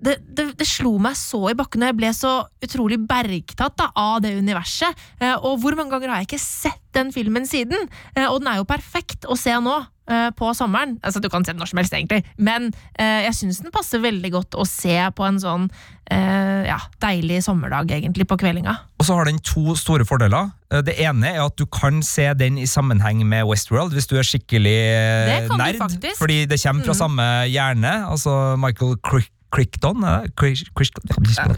[0.01, 2.31] Det, det, det, slo meg så i bakken, og jeg ble så
[2.65, 4.97] utrolig bergtatt da, av det universet.
[5.21, 7.85] Eh, og hvor mange ganger har jeg ikke sett den filmen siden?
[8.15, 9.75] Eh, og den er jo perfekt å se nå.
[10.09, 10.97] eh, På sommeren.
[11.05, 12.23] Altså Du kan se den når som helst, egentlig.
[12.37, 15.67] Men eh, jeg syns den passer veldig godt å se på en sånn
[16.11, 18.73] eh, ja, deilig sommerdag, egentlig, på kveldinga.
[18.99, 20.49] Og så har den to store fordeler.
[20.73, 24.17] Eh, Det ene er at du kan se den i sammenheng med Westworld, hvis du
[24.17, 24.75] er skikkelig
[25.29, 26.09] Det kan nerd.
[26.17, 27.01] Fordi det kommer fra Mm.
[27.03, 27.93] samme hjerne.
[28.09, 29.99] Altså Michael Crick Crichton,
[30.37, 31.03] Crichton?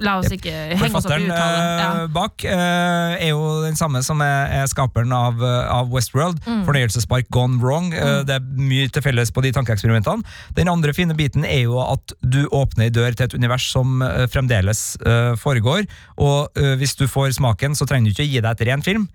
[0.01, 2.03] La oss ikke henge oss opp i Forfatteren uttale.
[2.03, 6.39] eh, bak eh, er jo den samme som er, er skaperen av, eh, av Westworld.
[6.47, 6.63] Mm.
[6.67, 7.91] Fornøyelsespark gone wrong.
[7.93, 8.25] Eh, Mm.
[8.27, 10.23] Det er mye til felles på de tankeeksperimentene.
[10.57, 14.01] Den andre fine biten er jo at du åpner ei dør til et univers som
[14.01, 15.85] eh, fremdeles eh, foregår.
[16.17, 18.83] Og eh, hvis du får smaken, så trenger du ikke å gi deg etter én
[18.85, 19.07] film.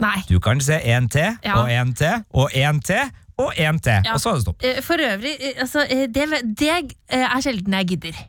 [0.00, 0.22] Nei.
[0.30, 1.58] Du kan se én til, Ja.
[1.60, 3.10] og én til, og én til,
[3.40, 4.04] og én til.
[4.06, 4.16] Ja.
[4.16, 4.66] Og så er det stopp.
[4.66, 8.20] Eh, For øvrig, eh, altså, eh, det, det er sjelden jeg gidder.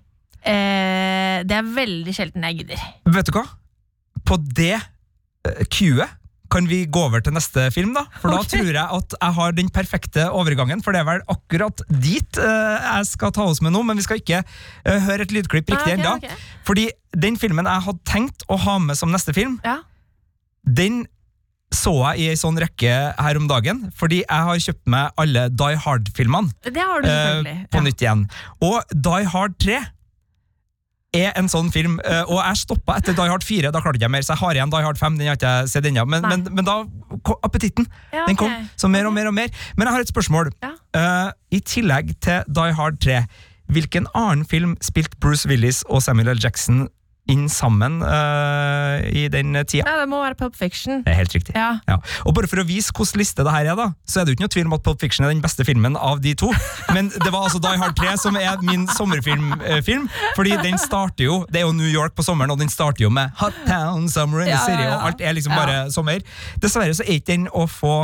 [0.41, 2.81] Det er veldig sjelden jeg gidder.
[3.13, 3.45] Vet du hva?
[4.25, 4.79] På det
[5.69, 6.17] queuet
[6.51, 8.03] kan vi gå over til neste film, da?
[8.19, 8.57] For da okay.
[8.59, 12.75] tror jeg at jeg har den perfekte overgangen, for det er vel akkurat dit uh,
[12.97, 15.79] jeg skal ta oss med nå, men vi skal ikke uh, høre et lydklipp riktig
[15.79, 16.17] Ah, okay, ennå.
[16.19, 16.49] ok.
[16.67, 16.89] Fordi
[17.23, 19.77] den filmen jeg hadde tenkt å ha med som neste film, Ja.
[20.67, 21.05] den
[21.71, 25.47] så jeg i ei sånn rekke her om dagen, fordi jeg har kjøpt meg alle
[25.55, 26.51] Die Hard-filmene.
[26.67, 27.57] Det har du selvfølgelig.
[27.61, 28.23] Eh, på nytt igjen.
[28.67, 29.79] Og Die Hard 3
[31.11, 33.71] er en sånn film, eh, og jeg stoppa etter Die Hard 4.
[33.71, 35.17] Da klarte jeg mer, så jeg har igjen Die Hard 5.
[35.19, 36.05] Den har ikke jeg sett ennå.
[36.07, 36.77] Men, men, men da
[37.27, 37.87] kom appetitten.
[38.13, 39.51] Ja, Den kom så mer og mer og mer.
[39.75, 40.51] Men jeg har et spørsmål.
[40.63, 43.25] Eh, I tillegg til Die Hard 3,
[43.71, 46.39] hvilken annen film spilte Bruce Willis og Samuel L.
[46.43, 46.89] Jackson
[47.29, 49.85] inn sammen uh, i den tida?
[49.85, 51.03] Ja, det må være Pulp Fiction.
[51.05, 51.55] Det er helt riktig.
[51.55, 51.75] Ja.
[51.87, 51.99] Ja.
[52.25, 54.39] Og bare for å vise hvordan liste det her er, da, så er det jo
[54.39, 56.51] ikke noe tvil om at Pulp Fiction er den beste filmen av de to.
[56.95, 59.53] Men det var altså Die Hard 3 som er min sommerfilm.
[59.61, 59.79] Uh,
[60.35, 63.11] fordi den starter jo Det er jo New York på sommeren, og den starter jo
[63.13, 66.25] med Hot Town, Summer in the City, og alt er liksom bare sommer.
[66.61, 67.95] Dessverre så er ikke den å få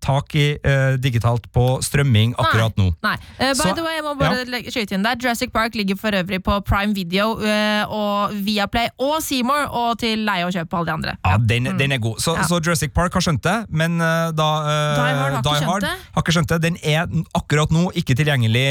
[0.00, 2.90] tak i eh, digitalt på strømming akkurat nå.
[3.02, 3.14] Nei.
[3.40, 4.70] Uh, by Så- the way, jeg må bare ja.
[4.70, 5.16] skyte inn der.
[5.20, 10.18] Jurassic Park ligger for øvrig på Prime Video uh, og Viaplay og Seymour, og til
[10.28, 11.16] leie og kjøp på alle de andre.
[11.26, 12.18] Ja, den, den er god.
[12.22, 12.40] Så, Mm.
[12.42, 12.46] Ja.
[12.48, 16.32] så Jurassic Park har skjønt det, men da Die Hard har Die Hard har ikke
[16.36, 16.58] skjønt det.
[16.62, 18.64] Den er akkurat nå ikke tilgjengelig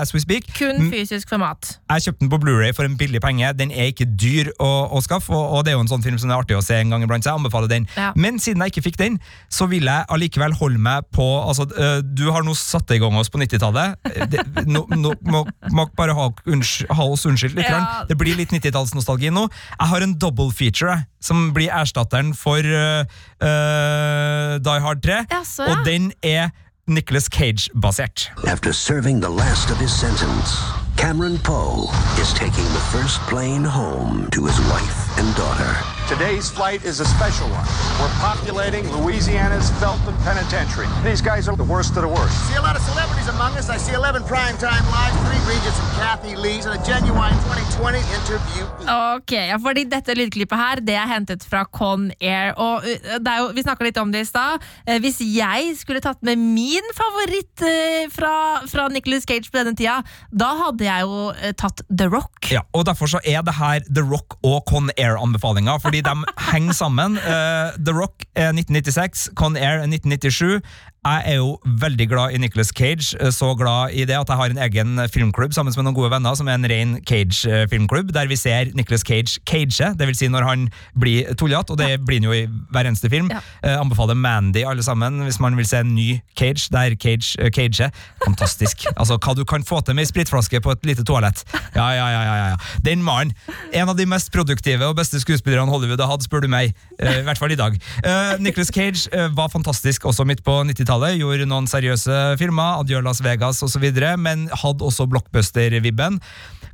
[0.00, 0.46] as we speak.
[0.58, 0.90] Kun Mm.
[0.92, 1.78] fysisk format.
[1.90, 3.52] Jeg kjøpte den på Blu-ray for en billig penge.
[3.58, 6.18] Den er ikke dyr å, å skaffe, og, og det er jo en sånn film
[6.18, 7.88] som det er artig å se en gang iblant, så jeg anbefaler den.
[7.96, 8.12] Ja.
[8.16, 9.18] Men siden jeg ikke fikk den,
[9.50, 12.98] så vil jeg allikevel holde holde meg på altså, eh, Du har nå satt i
[12.98, 13.96] gang oss på 90-tallet.
[14.04, 17.68] Eh, det- Nå nå må må bare ha, unnsky- ha oss unnskyldt litt.
[17.68, 18.04] Ja.
[18.08, 19.48] Det blir litt 90-tallsnostalgi nå.
[19.80, 23.04] Jeg har en double feature som blir erstatteren for uh,
[23.40, 25.70] eh, Die Hard 3, Jaså, ja.
[25.72, 26.50] og den er
[26.86, 28.30] Nicholas Cage-basert.
[28.46, 30.56] After serving the last of his sentence,
[30.96, 31.88] Cameron Poe
[32.20, 35.99] is taking the first plane home to his wife and daughter.
[36.10, 37.62] Today's flight is a special one.
[38.02, 40.88] We're populating Louisiana's Felton Penitentiary.
[41.06, 42.34] These guys are the worst of the worst.
[42.50, 43.70] See a lot of celebrities among us.
[43.70, 48.66] I see 11 primetime lives, three Regents and Kathy Lee's, and a genuine 2020 interview.
[49.14, 52.58] Ok, ja, fordi dette lydklippet her Det er hentet fra Con Air.
[52.58, 52.82] Og
[53.22, 54.58] det jo, Vi snakka litt om det i stad.
[54.86, 58.34] Eh, hvis jeg skulle tatt med min favoritt eh, fra,
[58.66, 60.00] fra Nicholas Cage på denne tida,
[60.34, 62.50] da hadde jeg jo eh, tatt The Rock.
[62.50, 66.72] Ja, og Derfor så er det her The Rock og Con Air-anbefalinga, fordi de henger
[66.72, 67.12] sammen.
[67.12, 70.60] Uh, The Rock er 1996, Con Air er 1997.
[71.00, 74.36] Jeg er jo veldig glad i Nicolas Cage, eh, så glad i det at jeg
[74.36, 78.28] har en egen filmklubb sammen med noen gode venner, som er en ren Cage-filmklubb, der
[78.28, 80.66] vi ser Nicolas Cage cage, det vil si når han
[81.00, 83.30] blir tullete, og det blir han jo i hver eneste film.
[83.32, 87.48] Eh, anbefaler Mandy alle sammen, hvis man vil se en ny Cage, der Cage uh,
[87.48, 87.88] cager.
[88.24, 88.84] Fantastisk.
[89.00, 91.40] altså, hva du kan få til med ei spritflaske på et lite toalett.
[91.74, 92.60] Ja, ja, ja, ja, ja.
[92.84, 93.32] Den mannen.
[93.72, 96.76] En av de mest produktive og beste skuespillerne Hollywood har hatt, spør du meg.
[97.00, 97.80] Eh, I hvert fall i dag.
[98.04, 100.89] Uh, Nicholas Cage eh, var fantastisk også midt på 90-tallet.
[100.90, 103.84] Gjorde noen seriøse filmer, Adjø Las Vegas osv.,
[104.18, 106.18] men hadde også blockbuster-vibben.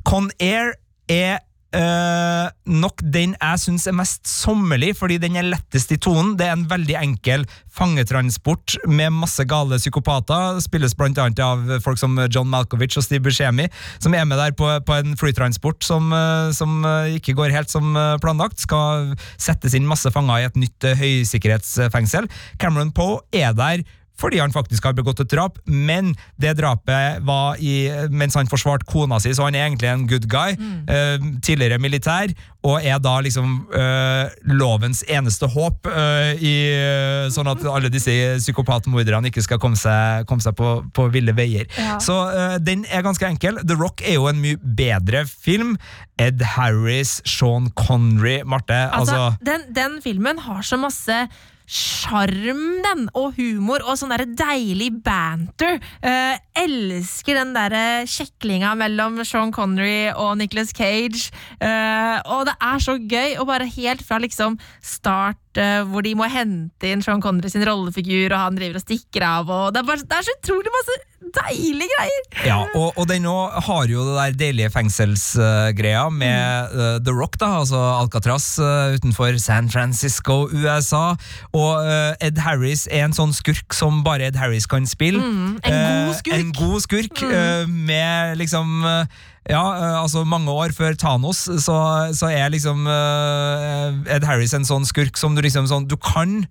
[0.07, 0.73] Con Air
[1.07, 1.43] er
[1.75, 6.37] Uh, nok den jeg syns er mest sommerlig, fordi den er lettest i tonen.
[6.39, 7.43] Det er en veldig enkel
[7.75, 10.61] fangetransport med masse gale psykopater.
[10.63, 13.67] Spilles blant annet av folk som John Malkovich og Steve Buscemi,
[13.99, 17.73] som er med der på, på en flytransport som, eh, som eh, ikke går helt
[17.73, 17.91] som
[18.23, 18.63] planlagt.
[18.63, 22.31] Skal settes inn masse fanger i et nytt høysikkerhetsfengsel.
[22.63, 23.83] Cameron Poe er der
[24.19, 28.87] fordi han faktisk har begått et drap, men det drapet var i, mens han forsvarte
[28.89, 30.55] kona si, så han er egentlig en good guy.
[30.87, 32.33] eh, tidligere militær,
[32.67, 38.11] og er da liksom eh, lovens eneste håp, eh, i, eh, sånn at alle disse
[38.41, 41.69] psykopatmorderne ikke skal komme seg, komme seg på, på ville veier.
[41.77, 41.97] Ja.
[42.03, 43.61] Så eh, den er ganske enkel.
[43.63, 45.75] The Rock er jo en mye bedre film.
[46.17, 48.73] Ed Harris, Sean Connery, Marte.
[48.91, 51.27] Altså, altså den, den filmen har så masse
[51.67, 55.81] sjarm, den, og humor, og sånn derre deilig banter.
[55.99, 61.27] Uh, elsker den derre kjeklinga mellom Sean Connery og Nicolas Cage.
[61.59, 65.46] Uh, og det er så gøy, og bare helt fra liksom start, eh,
[65.89, 69.49] hvor de må hente inn Sean Connery sin rollefigur, og han driver og stikker av,
[69.49, 70.97] og det er, bare, det er så utrolig masse
[71.37, 72.25] deilige greier!
[72.47, 73.33] Ja, og, og den nå
[73.65, 76.79] har jo det der deilige fengselsgreia med Mm.
[76.79, 81.15] uh, The Rock, da, altså Alcatraz uh, utenfor San Francisco, USA.
[81.57, 85.19] Og eh, Ed Harris er en sånn skurk som bare Ed Harris kan spille.
[85.19, 86.33] Mm, en god Eh, skurk.
[86.33, 86.39] Mm.
[86.39, 89.05] en god skurk eh, med liksom eh,
[89.49, 91.77] ja, eh, altså mange år før Thanos, så,
[92.17, 96.41] så er liksom eh, Ed Harris en sånn skurk som du liksom sånn Du kan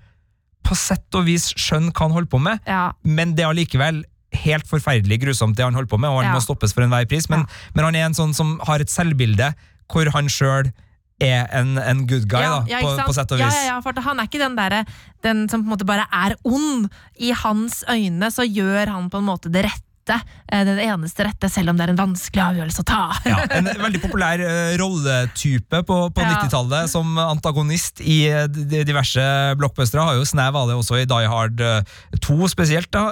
[0.66, 2.88] på sett og vis skjønne hva han holder på med, Ja.
[3.06, 4.00] men det er allikevel
[4.34, 6.34] helt forferdelig grusomt det han holder på med, og han Ja.
[6.34, 7.28] må stoppes for enhver pris.
[7.30, 7.44] Men,
[7.76, 9.52] men han er en sånn som har et selvbilde
[9.92, 10.72] hvor han sjøl
[11.22, 13.54] er en, en good guy, da, ja, på, på sett og vis.
[13.54, 14.82] ja, ja, for han er ikke den derre
[15.24, 16.90] Den som på en måte bare er ond.
[17.16, 19.82] I hans øyne så gjør han på en måte det rette.
[20.14, 23.00] Eh, Den eneste rette, selv om det er en vanskelig avgjørelse å ta.
[23.26, 26.34] Ja, en veldig populær eh, rolletype på, på Ja.
[26.36, 28.46] 90-tallet som antagonist i eh,
[28.86, 29.24] diverse
[29.58, 30.04] blockbustere.
[30.06, 33.06] Har jo snev av det også i Die Hard eh, 2 spesielt, da,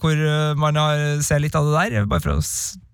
[0.00, 0.16] hvor
[0.60, 0.76] man
[1.24, 2.06] ser litt av det der.
[2.10, 2.42] Bare for å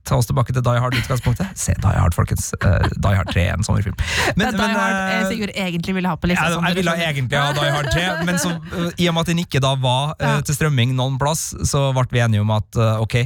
[0.06, 1.52] ta oss tilbake til Die Hard-utgangspunktet.
[1.58, 2.52] Se Die Hard, folkens.
[2.62, 3.96] Uh, Die Hard 3 er en sommerfilm.
[4.36, 6.48] det er Die Hard uh, Sigurd egentlig ville ha på lista.
[6.52, 9.32] Ja, jeg ville egentlig ha Die Hard 3, men så, uh, i og med at
[9.32, 10.16] den ikke da var
[10.46, 13.16] til strømming noen plass, så ble vi enige om at ok,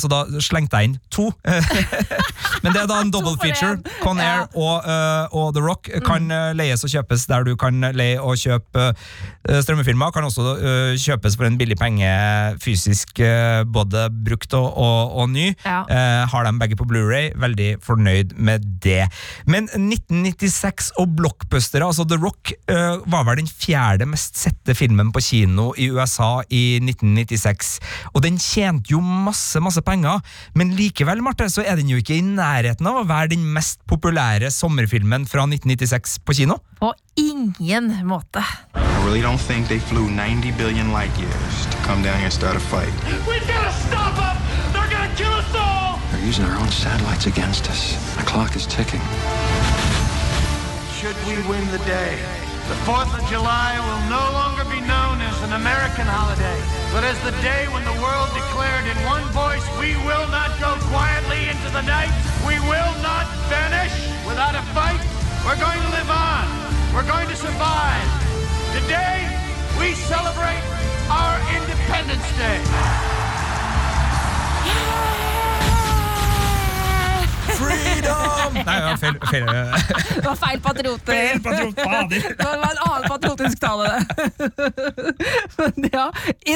[0.00, 1.30] så da slengte jeg inn to.
[2.64, 3.78] men det er da en double feature.
[4.00, 7.54] Conair Con Air og, uh, og The Rock kan uh, leies og kjøpes der du
[7.60, 8.90] kan leie og kjøpe
[9.44, 10.12] strømmefilmer.
[10.14, 10.56] Kan også
[11.00, 12.08] kjøpes for en billig penge
[12.64, 13.20] fysisk,
[13.68, 15.50] både brukt og, og, og ny.
[15.64, 15.82] Ja.
[15.94, 19.06] Eh, har dem begge på Blu-ray Veldig fornøyd med det.
[19.46, 25.12] Men 1996 og blockbustere, altså The Rock, eh, var vel den fjerde mest sette filmen
[25.14, 27.78] på kino i USA i 1996.
[28.14, 30.20] Og den tjente jo masse, masse penger,
[30.54, 33.80] men likevel, Marte, så er den jo ikke i nærheten av å være den mest
[33.90, 36.60] populære sommerfilmen fra 1996 på kino.
[36.78, 38.44] På ingen måte.
[38.74, 42.32] I really don't think they flew 90 billion light years to come down here and
[42.32, 42.92] start a fight.
[43.26, 44.36] We've got to stop them!
[44.72, 45.98] They're gonna kill us all!
[46.10, 47.94] They're using our own satellites against us.
[48.16, 49.02] The clock is ticking.
[50.96, 52.18] Should we win the day,
[52.68, 56.56] the 4th of July will no longer be known as an American holiday,
[56.96, 60.72] but as the day when the world declared in one voice, we will not go
[60.88, 62.08] quietly into the night,
[62.48, 63.92] we will not vanish
[64.24, 65.00] without a fight.
[65.44, 66.44] We're going to live on.
[66.96, 68.08] We're going to survive.
[68.72, 69.28] Today,
[69.76, 70.64] we celebrate
[71.12, 72.64] our Independence Day.
[77.58, 78.56] Freedom!
[78.64, 79.18] Nei, ja, feil.
[79.30, 79.46] feil.
[79.46, 81.02] Det var feil patriot.
[81.06, 82.26] Feil patriot, fader.
[82.38, 84.00] Det var en annen patriotisk tale, det.
[85.58, 86.06] Men ja,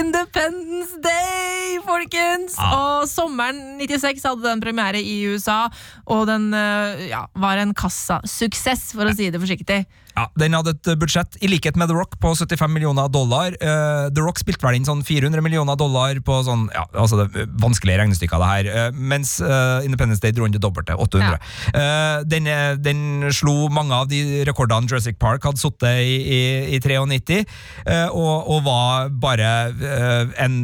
[0.00, 2.58] Independence Day, folkens!
[2.58, 5.64] Og sommeren 96 hadde den premiere i USA,
[6.06, 9.82] og den eh, ja, var en kassasuksess, for å si det forsiktig.
[10.16, 13.54] Ja, Den hadde et budsjett i likhet med The Rock på 75 millioner dollar.
[13.62, 17.46] Uh, The Rock spilte vel inn sånn 400 millioner dollar på sånn, ja, altså det
[17.62, 18.70] vanskelige regnestykker, det her.
[18.72, 21.38] eh, mens uh, Independence Day dro inn det dobbelte, 800.
[21.74, 26.40] Eh, den, eh, den slo mange av de rekordene Jurassic Park hadde sittet i, i,
[26.76, 27.44] i 93,
[27.86, 30.58] eh, og, og var bare eh, en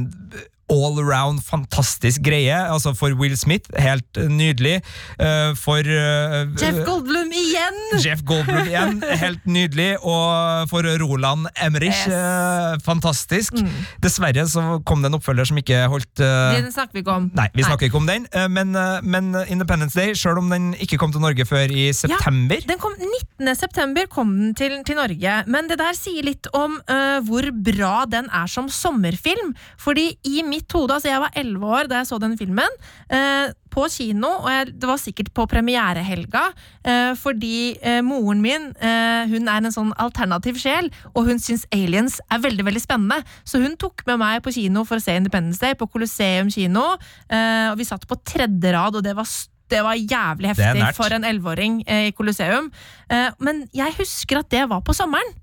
[0.72, 2.54] all around fantastisk greie.
[2.54, 4.80] Altså For Will Smith, helt nydelig.
[5.20, 7.80] Eh, for eh, Jeff Goldblum igjen!
[8.04, 9.94] Jeff Goldblum igjen, helt nydelig.
[10.02, 12.82] Og for Roland Emrich, Yes.
[12.84, 13.24] fantastisk.
[13.24, 13.54] fantastisk.
[14.02, 17.28] Dessverre så kom det en oppfølger som ikke holdt eh, Den snakker vi ikke om.
[17.36, 20.72] Nei, vi snakker ikke om den, eh, men, eh, men Independence Day, selv om den
[20.82, 23.54] ikke kom til Norge før i september Ja, den kom 19.
[23.58, 28.04] september kom den til, til Norge, men det der sier litt om uh, hvor bra
[28.10, 29.52] den er som sommerfilm.
[29.80, 32.80] Fordi i mitt hode, altså jeg var 11 år da jeg så den filmen,
[33.14, 36.44] Eh, på kino, og jeg, det var sikkert på premierehelga,
[36.86, 41.66] eh, fordi eh, moren min øh, hun er en sånn alternativ sjel, og hun syns
[41.74, 43.18] aliens er veldig veldig spennende.
[43.42, 46.84] Så hun tok med meg på kino for å se Independence Day på Colosseum kino,
[46.94, 49.28] øh, og vi satt på tredje rad, og det var
[49.72, 52.68] det var jævlig heftig for en elleveåring eh, i Colosseum.
[53.10, 55.34] Eh, men jeg husker at det var på sommeren.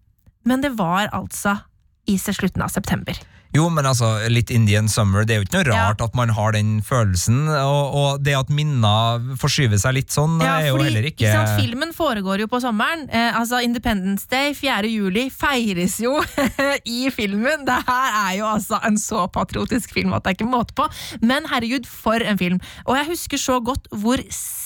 [0.47, 1.57] Men det var altså
[2.09, 3.17] i slutten av september.
[3.51, 6.55] Jo, men altså, litt Indian summer, det er jo ikke noe rart at man har
[6.55, 7.43] den følelsen.
[7.51, 11.91] Og, og det at minner forskyver seg litt sånn, er jo heller ikke, sant, Filmen
[11.95, 13.07] foregår jo på sommeren.
[13.11, 14.87] Eh, altså Independence Day 4.
[14.91, 16.15] juli feires jo
[16.97, 17.67] i filmen.
[17.67, 20.87] Det her er jo altså en så patriotisk film at det er ikke måte på.
[21.19, 22.63] Men herregud, for en film!
[22.87, 24.61] Og jeg husker så godt hvor sinnssykt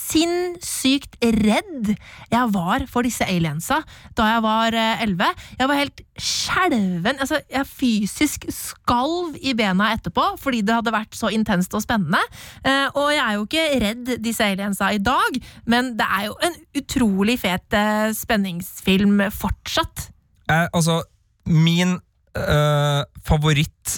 [1.25, 1.91] redd
[2.31, 3.81] jeg var for disse aliensa
[4.15, 5.15] da jeg var elleve.
[5.15, 5.57] 11.
[5.59, 7.19] Jeg var helt skjelven.
[7.19, 12.21] Altså, jeg fysisk skalv i bena etterpå fordi det hadde vært så intenst og spennende.
[12.65, 16.37] Eh, og jeg er jo ikke redd disse aliensa i dag, men det er jo
[16.45, 20.09] en utrolig fet eh, spenningsfilm fortsatt.
[20.51, 21.03] Eh, altså,
[21.45, 21.99] min
[22.35, 23.93] favoritt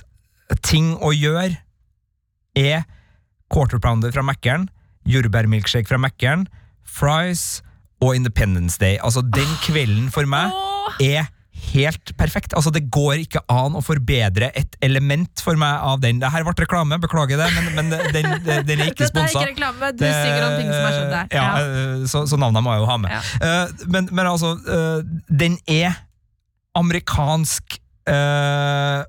[0.48, 1.56] favorittting å gjøre
[2.54, 2.84] er
[3.50, 4.68] quarter pounder fra Mækkern,
[5.08, 6.46] jordbærmilkshake fra Mækkern,
[6.88, 7.62] fries
[8.04, 9.00] og Independence Day.
[9.04, 10.54] Altså, den kvelden for meg
[11.02, 11.28] er
[11.74, 12.54] helt perfekt.
[12.54, 16.20] Altså, det går ikke an å forbedre et element for meg av den.
[16.22, 19.48] Det her ble reklame, beklager det, men, men den, den er ikke Dette er ikke
[19.56, 21.32] reklame, du synger om ting som er sånn der.
[21.34, 21.64] Ja, Ja.
[21.64, 23.32] eh, Så, så navnet må jeg jo ha med.
[23.42, 25.02] Eh, men, men altså, uh,
[25.34, 25.98] den er
[26.78, 29.02] amerikansk eh,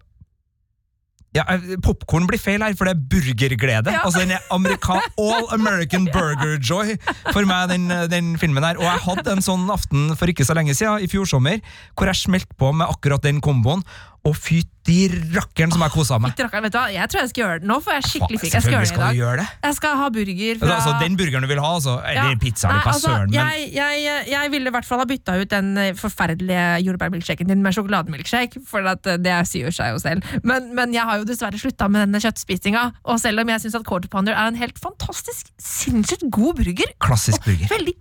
[1.38, 1.44] ja,
[1.84, 3.94] Popkorn blir feil her, for det er burgerglede.
[4.02, 6.96] Altså den er amerika All American Burger Joy
[7.30, 8.80] for meg, den, den filmen her.
[8.80, 11.62] Og jeg hadde en sånn aften for ikke så lenge siden, i fjor sommer,
[11.94, 13.84] hvor jeg smelte på med akkurat den komboen.
[14.26, 14.96] Og fytti
[15.34, 16.32] rakkeren som jeg kosa meg.
[16.38, 16.86] Rakkeren, vet du hva?
[16.90, 17.68] Jeg tror jeg skal gjøre det.
[17.68, 18.54] Nå får jeg skikkelig fikk.
[18.56, 19.52] Jeg skal gjøre det i dag.
[19.68, 21.94] Jeg skal ha burger fra Altså, den burgeren du vil ha, altså.
[22.08, 22.38] Eller Ja.
[22.40, 23.30] pizza, eller hva altså, søren.
[23.30, 27.52] Men jeg, jeg, jeg ville i hvert fall ha bytta ut den eh, forferdelige jordbærmilkshaken
[27.52, 30.24] din med sjokolademilkshake, for at eh, det sier seg jo selv.
[30.42, 33.78] Men, men jeg har jo dessverre slutta med denne kjøttspisinga, og selv om jeg syns
[33.78, 37.68] at Quarter Pounder er en helt fantastisk, sinnssykt god burger, klassisk burger.
[37.70, 37.94] veldig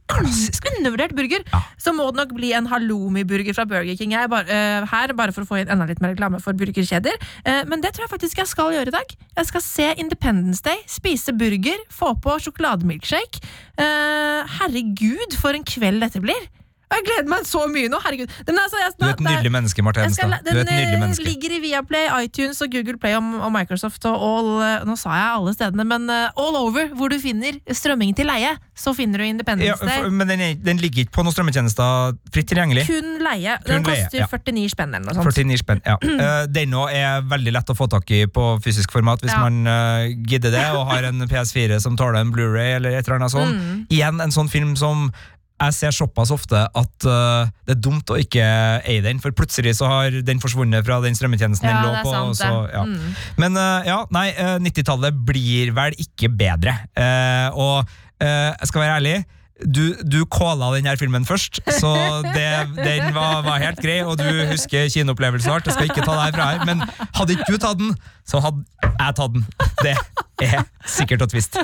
[0.77, 1.43] undervurdert burger,
[1.82, 5.36] så må det nok bli en halloumi-burger fra Burger King jeg, bare, uh, her, bare
[5.36, 7.15] for å få inn enda litt mer reklame for burgerkjeder.
[7.45, 9.15] Eh, men det tror jeg faktisk jeg skal gjøre i dag.
[9.38, 13.45] Jeg skal se Independence Day, spise burger, få på sjokolademilkshake.
[13.77, 16.49] Eh, herregud, for en kveld dette blir!
[16.88, 18.00] Jeg gleder meg så mye nå!
[18.04, 18.32] herregud.
[18.47, 20.38] Men altså, jeg, du er et nydelig menneske, Marte Hedenstad.
[20.45, 24.50] den nydelig eh, ligger i Viaplay, iTunes og Google Play og, og Microsoft og all
[24.63, 28.30] eh, Nå sa jeg alle stedene, men uh, all over hvor du finner strømming til
[28.30, 31.36] leie, så finner du Independence Ja, for, men den, er, den ligger ikke på noen
[31.36, 32.88] strømmetjenester fritt tilgjengelig.
[32.88, 33.58] Kun leie.
[33.65, 34.30] Kun Den leie, koster ja.
[34.32, 35.41] 49 spenn eller noe sånt.
[35.43, 35.97] 49 spenn, ja.
[36.00, 39.43] uh, den òg er veldig lett å få tak i på fysisk format hvis Ja.
[39.43, 43.19] man uh, gidder det, og har en PS4 som tåler en Blu-ray eller et eller
[43.19, 43.58] annet sånt.
[43.60, 43.82] Mm.
[43.91, 45.10] Igjen en sånn film som
[45.58, 48.43] jeg ser såpass ofte at uh, det er dumt å ikke
[48.86, 52.14] eie den, for plutselig så har den forsvunnet fra den strømmetjenesten Ja, den lå på.
[52.14, 52.84] sant, så, ja.
[52.86, 53.16] Mm.
[53.41, 56.76] Men uh, ja, nei, eh, 90-tallet blir vel ikke bedre.
[56.93, 59.18] Uh, og eh, jeg skal være ærlig,
[59.66, 61.91] du, du calla denne filmen først, så
[62.26, 62.45] det,
[62.78, 65.66] den var, var helt grei, og du husker kinoopplevelsen vår.
[65.66, 66.84] Jeg skal ikke ta deg fra her, men
[67.18, 67.95] hadde ikke du tatt den,
[68.28, 69.47] så hadde jeg tatt den.
[69.82, 69.95] Det
[70.45, 71.58] er sikkert og tvist.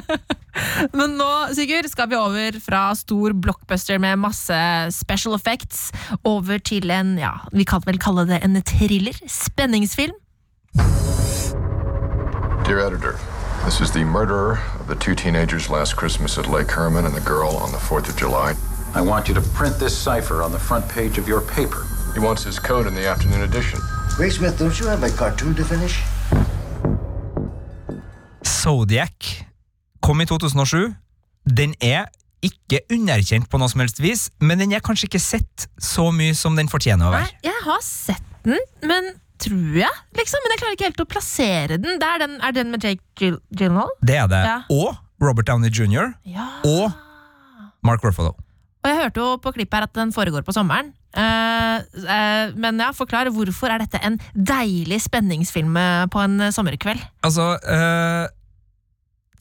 [0.94, 4.58] Men nå Sigurd, skal vi over fra stor blockbuster med masse
[4.96, 5.92] special effects
[6.26, 9.18] over til en, ja, vi kan vel kalle det en thriller?
[9.30, 10.18] Spenningsfilm?
[12.64, 13.18] Dear editor,
[13.66, 17.22] this is the murderer of the two teenagers last Christmas at Lake Herman and the
[17.22, 18.54] girl on the 4th of July.
[18.94, 21.86] I want you to print this cipher on the front page of your paper.
[22.14, 23.80] He wants his code in the afternoon edition.
[24.20, 26.04] Ray Smith, don't you have a cartoon to finish?
[28.46, 29.48] Zodiac
[30.02, 30.96] kom i 2007.
[31.58, 32.06] Den er
[32.44, 36.36] ikke underkjent på noe som helst vis, men den er kanskje ikke sett så mye
[36.36, 39.14] som den fortjener å Nei, jeg har sett den, men
[39.46, 40.44] tror jeg, liksom.
[40.44, 42.00] Men jeg klarer ikke helt å plassere den.
[42.02, 43.94] Det er, den, er den med Jake Gyll- Gyllenhaal?
[44.02, 44.44] Det er det.
[44.48, 44.60] Ja.
[44.74, 46.14] Og Robert Downey jr.
[46.28, 46.50] Ja.
[46.68, 46.92] og
[47.84, 48.34] Mark Ruffalo.
[48.84, 50.92] Og jeg hørte jo på klippet her at den foregår på sommeren.
[51.14, 57.04] Uh, uh, men ja, forklar, hvorfor er dette en deilig spenningsfilm eh, på en sommerkveld?
[57.24, 58.26] Altså uh,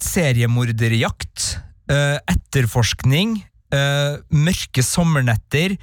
[0.03, 1.57] Seriemorderjakt,
[1.93, 3.37] etterforskning,
[4.35, 5.77] mørke sommernetter,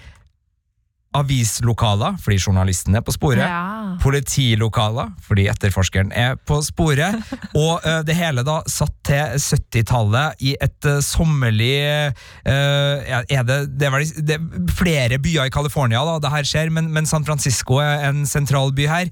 [1.17, 3.95] avislokaler fordi journalisten er på sporet, Ja.
[4.01, 7.17] politilokaler fordi etterforskeren er på sporet,
[7.57, 12.13] og eh, det hele da satt til 70-tallet i et eh, sommerlig eh,
[12.45, 16.69] er det, det, er vel, det er flere byer i California da det her skjer,
[16.73, 19.09] men, men San Francisco er en sentral by her.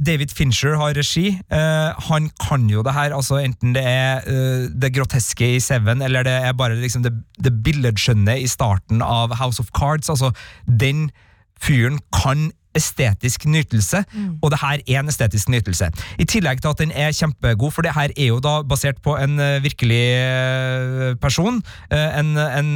[0.00, 1.38] David Fincher har regi.
[1.50, 4.24] Han kan jo det her, altså enten det er
[4.72, 7.12] det groteske i Seven, eller det er bare liksom det,
[7.42, 10.10] det billedskjønne i starten av House of Cards.
[10.10, 10.32] altså
[10.66, 11.10] den
[11.62, 14.04] fyren kan estetisk nytelse,
[14.42, 15.88] og det her er en estetisk nytelse.
[16.22, 19.16] I tillegg til at den er kjempegod, for det her er jo da basert på
[19.18, 21.58] en eh, virkelig eh, person.
[21.90, 22.70] eh, En, en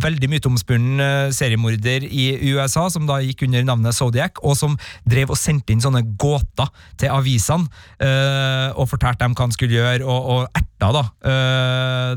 [0.00, 1.02] veldig myteomspunnen
[1.36, 5.84] seriemorder i USA, som da gikk under navnet Zodiac, og som drev og sendte inn
[5.84, 7.68] sånne gåter til avisene,
[8.72, 11.04] og fortalte dem hva han skulle gjøre, og, og erta da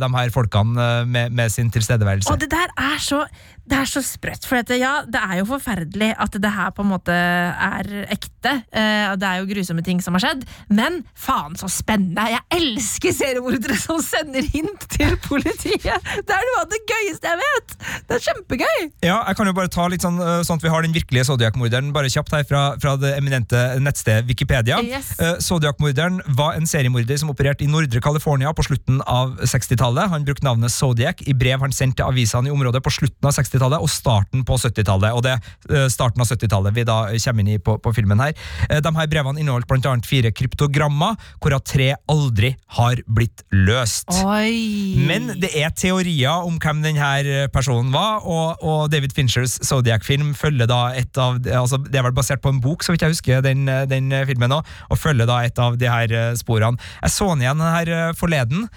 [0.02, 2.32] de her folkene med, med sin tilstedeværelse.
[2.32, 3.26] Og det der er så,
[3.66, 4.46] det er så sprøtt.
[4.46, 8.52] For dette, ja, det er jo forferdelig at det her på en måte er ekte.
[8.70, 10.44] eh, det er jo grusomme ting som har skjedd.
[10.70, 12.28] Men faen, så spennende!
[12.30, 16.12] Jeg elsker seriemordere som sender hint til politiet!
[16.26, 17.74] Det er noe av det gøyeste jeg vet!
[18.06, 18.84] Det er kjempegøy!
[19.08, 21.26] Ja, jeg kan jo bare ta litt sånn, øh, sånn at vi har den virkelige
[21.32, 24.78] Zodiac-morderen bare kjapt her fra, fra det eminente nettstedet Wikipedia.
[24.86, 25.16] Yes.
[25.18, 30.14] Eh, Zodiac-morderen var en seriemorder som opererte i Nordre California på slutten av 60-tallet.
[30.14, 33.34] Han brukte navnet Zodiac i brev han sendte til avisene i området på slutten av
[33.34, 35.16] 60-tallet og starten på 70-tallet.
[35.16, 35.36] Og det
[35.70, 38.34] eh, starten av 70-tallet vi da kommer inn i på, på filmen her.
[38.70, 44.10] Eh, De her brevene inneholdt annet fire kryptogrammer, hvorav tre aldri har blitt løst.
[44.24, 44.96] Oi!
[45.08, 50.70] Men det er teorier om hvem denne personen var, og, og David Finchers Zodiac-film følger
[50.70, 53.44] da et av altså Det er vel basert på en bok, så vidt jeg husker,
[53.46, 56.80] den, den filmen òg, og følger da et av de her eh, sporene.
[57.02, 58.68] Jeg så den igjen her forleden.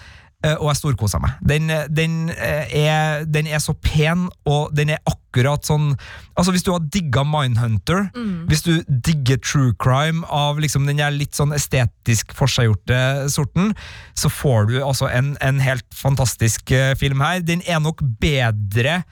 [0.45, 1.37] Eh, Og jeg storkosa meg.
[1.45, 5.93] Den, den, eh, er, den er så pen, og den er akkurat sånn
[6.39, 8.09] Altså Hvis du har digga Mindhunter,
[8.49, 13.73] hvis du digger true crime av liksom den litt sånn estetisk forseggjorte sorten,
[14.15, 17.43] så får du altså en, en helt fantastisk eh, film her.
[17.43, 19.03] Den er nok bedre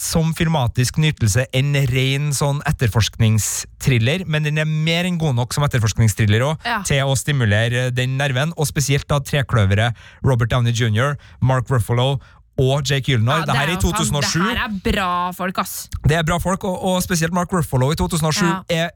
[0.00, 5.66] som filmatisk nytelse enn ren sånn etterforskningsthriller, men den er mer enn god nok som
[5.66, 6.78] etterforskningsthriller òg, Ja.
[6.88, 9.94] til å stimulere den nerven, og spesielt da trekløveret
[10.24, 12.18] Robert Downey jr., Mark Ruffalo
[12.60, 13.44] og Jake Gyllenhaal.
[13.46, 14.40] det her er i 2007.
[14.40, 15.88] Det her er bra folk, ass!
[16.06, 18.62] Det er bra folk, og, og spesielt Mark Ruffalo i 2007 Ja.
[18.68, 18.90] er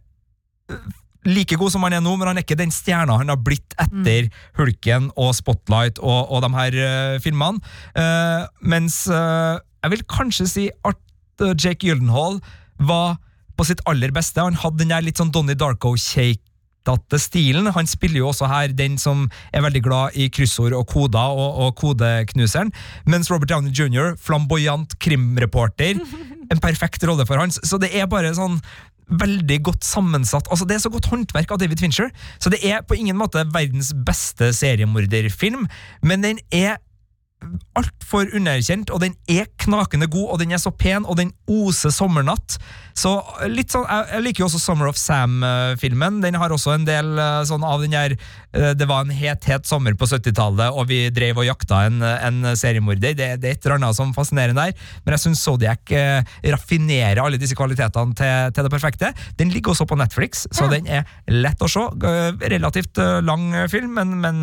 [1.26, 3.72] like god som han er nå, men han er ikke den stjerna han har blitt
[3.80, 4.28] etter
[4.58, 7.60] Hulken og Spotlight og, og de her uh, filmene.
[7.96, 12.40] Uh, mens øh, jeg vil kanskje si at øh, Jake Gyllenhaal
[12.80, 13.18] var
[13.54, 14.42] på sitt aller beste.
[14.42, 16.40] Han hadde den der litt sånn Donnie Darko-shake
[17.20, 17.70] stilen.
[17.72, 21.60] Han spiller jo også her den som er veldig glad i kryssord og koder og,
[21.64, 22.72] og kodeknuseren.
[23.06, 26.00] Mens Robert Downey jr., flamboyant krimreporter,
[26.52, 27.60] en perfekt rolle for hans.
[27.64, 28.60] Så det er bare sånn
[29.08, 30.48] veldig godt sammensatt.
[30.50, 32.10] Altså Det er så godt håndverk av David Fincher.
[32.40, 35.66] Så det er på ingen måte verdens beste seriemorderfilm,
[36.02, 36.80] men den er
[37.78, 41.92] altfor underkjent, og den er knakende god, og den er så pen, og den oser
[41.94, 42.58] sommernatt.
[42.94, 43.10] Så
[43.50, 46.20] litt sånn, Jeg, liker jo også Summer of Sam-filmen.
[46.22, 49.48] Den har også en del eh, sånn av den der eh, Det var en het,
[49.50, 53.16] het sommer på 70-tallet, og vi drev og jakta en, en seriemorder.
[53.18, 56.22] Det, det er et eller annet som fascinerer der, men jeg syns Zodiac eh,
[56.54, 59.10] raffinerer alle disse kvalitetene til, til det perfekte.
[59.40, 61.82] Den ligger også på Netflix, så den er lett å se.
[62.54, 64.42] Relativt eh, lang film, men, men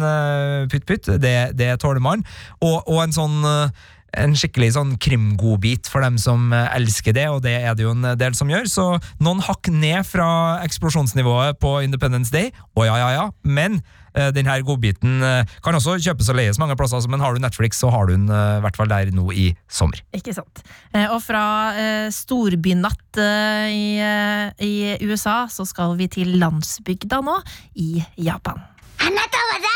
[0.71, 2.25] pytt pytt, det, det tåler man.
[2.59, 3.84] Og, og en sånn eh,
[4.16, 7.92] en skikkelig sånn krimgodbit for dem som eh, elsker det, og det er det jo
[7.94, 8.68] en del som gjør.
[8.70, 8.86] Så
[9.22, 13.80] noen hakk ned fra eksplosjonsnivået på Independence Day, å ja, ja, ja, men
[14.14, 17.42] eh, den her godbiten eh, kan også kjøpes og leies mange plasser, men har du
[17.44, 20.00] Netflix, så har du den eh, i hvert fall der nå i sommer.
[20.16, 20.64] Ikke sant.
[20.94, 21.44] Eh, Og fra
[21.76, 27.40] eh, storbynatt eh, i, eh, i USA så skal vi til landsbygda nå,
[27.76, 28.64] i Japan.
[28.98, 29.69] あなたは誰 今日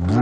[0.00, 0.12] 今日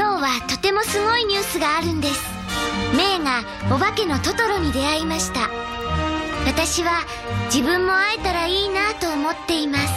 [0.00, 2.22] はとてもすごいニュースがあるんです。
[2.96, 3.42] メイが
[3.74, 5.50] お化けのトトロに出会いました。
[6.46, 7.04] 私は
[7.52, 9.88] 自分も会えたらいいなと思っています。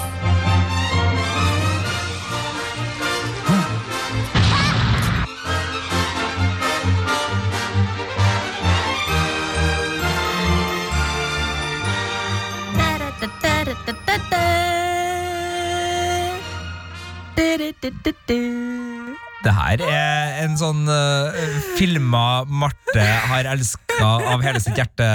[19.41, 21.32] Det her er en sånn uh,
[21.78, 25.07] filma Marte har elska av hele sitt hjerte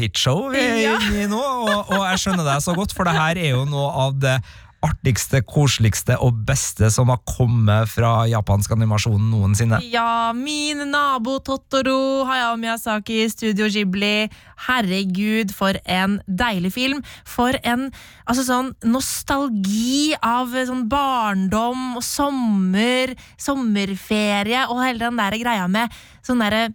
[0.00, 3.14] hitshow vi er inne i nå, og, og jeg skjønner deg så godt, for det
[3.14, 4.36] her er jo noe av det
[4.82, 9.78] artigste, koseligste og beste som har kommet fra japansk animasjon noensinne.
[9.92, 14.28] Ja, min nabo Totoro, Hayao Miyazaki, Studio Ghibli.
[14.66, 17.02] Herregud, for en deilig film.
[17.28, 17.88] For en
[18.26, 25.92] altså sånn nostalgi av sånn barndom og sommer, sommerferie og hele den der greia med
[26.26, 26.70] sånn derre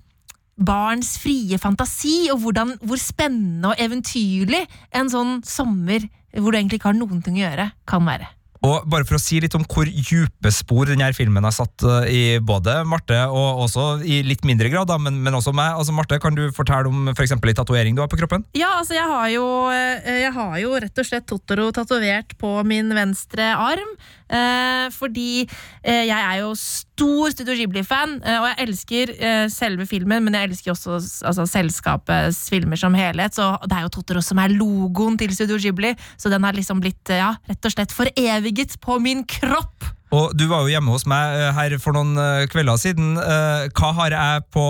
[0.58, 4.64] barns frie fantasi, og hvordan, hvor spennende og eventyrlig
[4.98, 8.34] en sånn sommer hvor du egentlig ikke har noen ting å gjøre, kan være.
[8.66, 12.08] Og bare for å si litt om hvor djupe spor denne filmen har satt uh,
[12.10, 15.76] i både Marte og også i litt mindre grad, da, men, men også meg.
[15.78, 18.48] Altså, Marte, kan du fortelle om for eksempel en tatovering du har på kroppen?
[18.58, 22.54] Ja, altså jeg har jo, eh, jeg har jo rett og slett Totoro tatovert på
[22.68, 23.94] min venstre arm.
[24.28, 25.46] Eh, fordi
[25.84, 30.36] eh, jeg er jo stor Studio Ghibli-fan, eh, og jeg elsker eh, selve filmen, men
[30.36, 33.38] jeg elsker også altså, selskapets filmer som helhet.
[33.38, 36.82] Så det er jo Totoro som er logoen til Studio Ghibli, så den har liksom
[36.84, 39.94] blitt eh, ja, rett og slett foreviget på min kropp.
[40.16, 42.16] Og du var jo hjemme hos meg her for noen
[42.48, 43.18] kvelder siden.
[43.20, 44.64] Hva har jeg på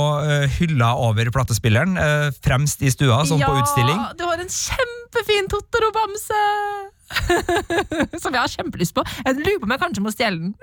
[0.55, 1.93] hylla over platespilleren?
[2.41, 4.01] Fremst i stua, sånn på utstilling?
[4.01, 6.41] Ja, du har en kjempefin Totoro-bamse!
[8.21, 9.03] som jeg har kjempelyst på.
[9.25, 10.53] Jeg lurer på om jeg kanskje må stjele den.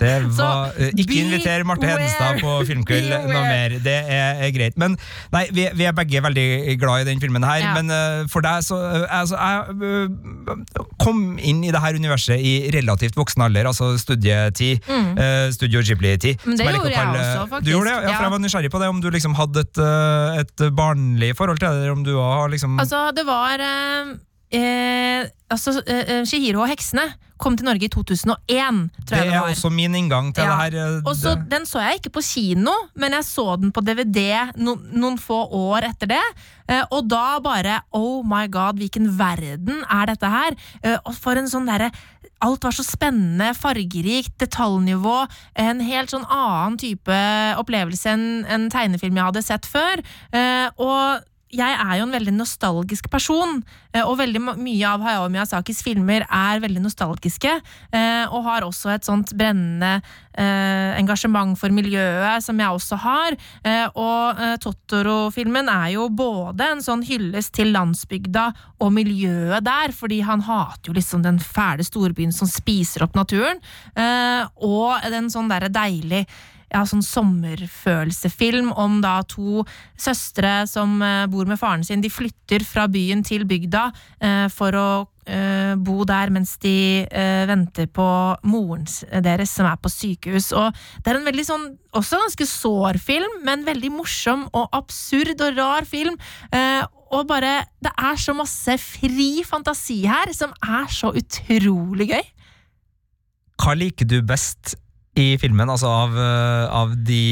[0.00, 3.76] Det var, eh, ikke inviter Marte Hedenstad på filmkveld noe mer.
[3.84, 4.78] Det er, er greit.
[4.80, 4.96] Men
[5.34, 6.46] nei, vi, vi er begge veldig
[6.80, 7.60] glad i den filmen her.
[7.62, 7.74] Ja.
[7.76, 12.54] Men uh, for deg, så uh, altså, Jeg kom inn i det her universet i
[12.74, 14.84] relativt voksen alder, altså studietid.
[14.88, 15.14] Mm.
[15.54, 16.40] Studio Ghibli-tid.
[16.44, 17.66] Men det jeg gjorde jeg også, faktisk.
[17.66, 17.94] Du gjorde det?
[17.94, 18.20] Ja, for Ja.
[18.24, 18.88] jeg var nysgjerrig på det.
[18.94, 19.80] Om du liksom hadde et,
[20.42, 23.60] et barnlig forhold til det, eller om du var liksom Altså, det var
[24.54, 27.02] eh, eh, Altså, eh, eh, Shihiro og heksene
[27.38, 28.36] kom til Norge i 2001,
[29.04, 29.50] tror Det jeg det er var.
[29.52, 30.56] også min inngang til Ja.
[30.68, 31.02] det her.
[31.04, 34.74] Også, det- Den så jeg ikke på kino, men jeg så den på DVD no,
[34.76, 36.22] noen få år etter det.
[36.68, 40.56] Eh, og da bare Oh my god, hvilken verden er dette her?
[40.82, 41.90] Eh, og for en sånn derre
[42.42, 45.26] Alt var så spennende, fargerikt, detaljnivå.
[45.56, 47.08] En helt sånn annen type
[47.56, 50.02] opplevelse enn en tegnefilm jeg hadde sett før.
[50.32, 51.22] Eh, og
[51.54, 53.60] jeg er jo en veldig nostalgisk person,
[53.92, 57.52] eh, og veldig mye av Hayao Miyazakis filmer er veldig nostalgiske,
[57.94, 60.00] eh, og har også et sånt brennende
[60.34, 63.36] eh, engasjement for miljøet, som jeg også har.
[63.94, 68.48] Og Totoro-filmen er jo både en sånn hyllest til landsbygda
[68.82, 73.62] og miljøet der, fordi han hater jo liksom den fæle storbyen som spiser opp naturen,
[73.94, 76.24] og en sånn derre deilig
[76.74, 79.62] ja, sånn sommerfølelsefilm om da to
[80.00, 82.02] søstre som eh, bor med faren sin.
[82.02, 83.84] De flytter fra byen til bygda
[84.18, 84.88] eh, for å
[85.30, 87.06] eh, bo der mens de
[87.48, 88.08] venter på
[88.48, 88.86] moren
[89.24, 90.50] deres som er på sykehus.
[90.56, 95.40] Og det er en veldig sånn, også ganske sår film, men veldig morsom og absurd
[95.44, 96.18] og rar film.
[97.14, 102.24] Og bare, det er så masse fri fantasi her, som er så utrolig gøy.
[103.62, 104.74] Hva liker du best
[105.14, 107.24] i filmen, altså av, eh, av de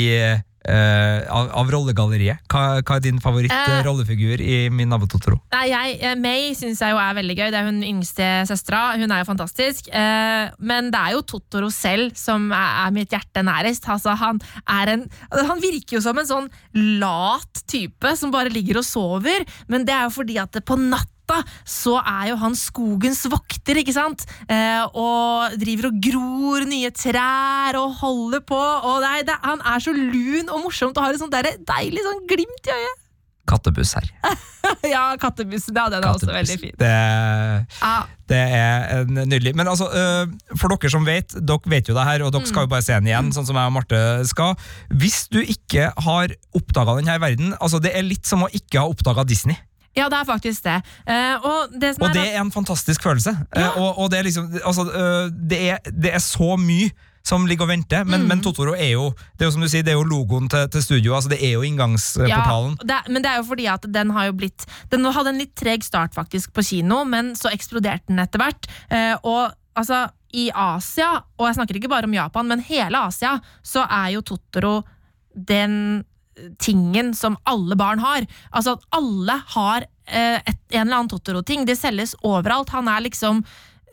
[0.62, 2.44] Uh, av, av rollegalleriet?
[2.46, 5.40] Hva, hva er din favorittrollefigur favoritt-rollefigur i Min nabo Totoro?
[5.50, 7.48] Nei, jeg, eh, May syns jeg jo er veldig gøy.
[7.50, 8.82] Det er hun yngste søstera.
[9.00, 9.90] Hun er jo fantastisk.
[9.90, 13.90] Uh, men det er jo Totoro selv som er, er mitt hjerte nærest.
[13.90, 14.38] Altså, han,
[14.70, 15.02] en,
[15.34, 16.48] han virker jo som en sånn
[17.02, 20.78] lat type som bare ligger og sover, men det er jo fordi at det på
[21.32, 24.24] natta så er jo han skogens vokter, ikke sant?
[24.50, 28.58] Eh, og driver og gror nye trær og holder på.
[28.58, 32.04] Og nei, det, han er så lun og morsomt og har et sånt der deilig
[32.04, 32.98] sånn glimt i øyet.
[33.48, 34.06] Kattebuss her.
[34.94, 35.66] ja, kattebuss.
[35.74, 36.74] Ja, den er også veldig fin.
[36.78, 36.90] Det,
[37.82, 38.04] ah.
[38.30, 39.56] det er en nydelig.
[39.58, 42.68] Men altså, øh, for dere som vet, dere vet jo det her, og dere skal
[42.68, 43.98] jo bare se den igjen, sånn som jeg og Marte
[44.30, 44.54] skal.
[44.94, 48.86] Hvis du ikke har oppdaga denne verden, altså det er litt som å ikke ha
[48.86, 49.58] oppdaga Disney.
[49.96, 50.78] Ja, det er faktisk det.
[51.04, 53.34] Uh, og det som Og er det er en fantastisk følelse.
[53.56, 56.90] Eh, og, og det er liksom altså, uh, det, er, det er så mye
[57.22, 58.28] som ligger og venter, men, Mm.
[58.32, 60.64] men Totoro er jo det er jo som du sier, det er jo logoen til,
[60.74, 61.14] til studio.
[61.14, 62.74] altså Det er jo inngangsportalen.
[62.88, 65.52] Ja, men det er jo fordi at den har jo blitt Den hadde en litt
[65.54, 68.66] treg start faktisk på kino, men så eksploderte den etter hvert.
[69.22, 73.84] Og altså, i Asia, og jeg snakker ikke bare om Japan, men hele Asia, så
[73.86, 74.80] er jo Totoro
[75.36, 76.02] den
[76.58, 78.24] tingen som alle barn har.
[78.50, 81.66] Altså at alle har eh, et, en eller annen Totoro-ting.
[81.68, 82.72] Det selges overalt.
[82.72, 83.44] Han er liksom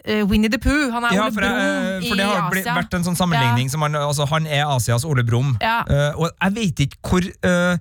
[0.05, 0.89] eh, Winnie the Pooh.
[0.95, 2.75] Han er Ja, Ole for, Brumm jeg, i for det har Asia.
[2.79, 5.55] vært en sånn sammenligning som han, altså, han er Asias Ole Brumm.
[5.61, 5.81] Ja.
[5.89, 7.77] Uh, og jeg vet ikke hvor uh,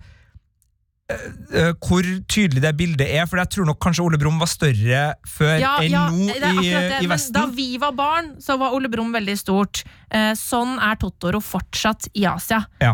[1.08, 4.98] Uh, hvor tydelig det bildet er, for jeg tror nok kanskje Ole Brumm var større
[5.24, 6.66] før Ja, enn ja, nå i,
[7.00, 7.32] i Vesten.
[7.32, 9.80] da vi var barn, så var Ole Brumm veldig stort.
[10.12, 12.60] Uh, sånn er Totoro fortsatt i Asia.
[12.84, 12.92] Ja.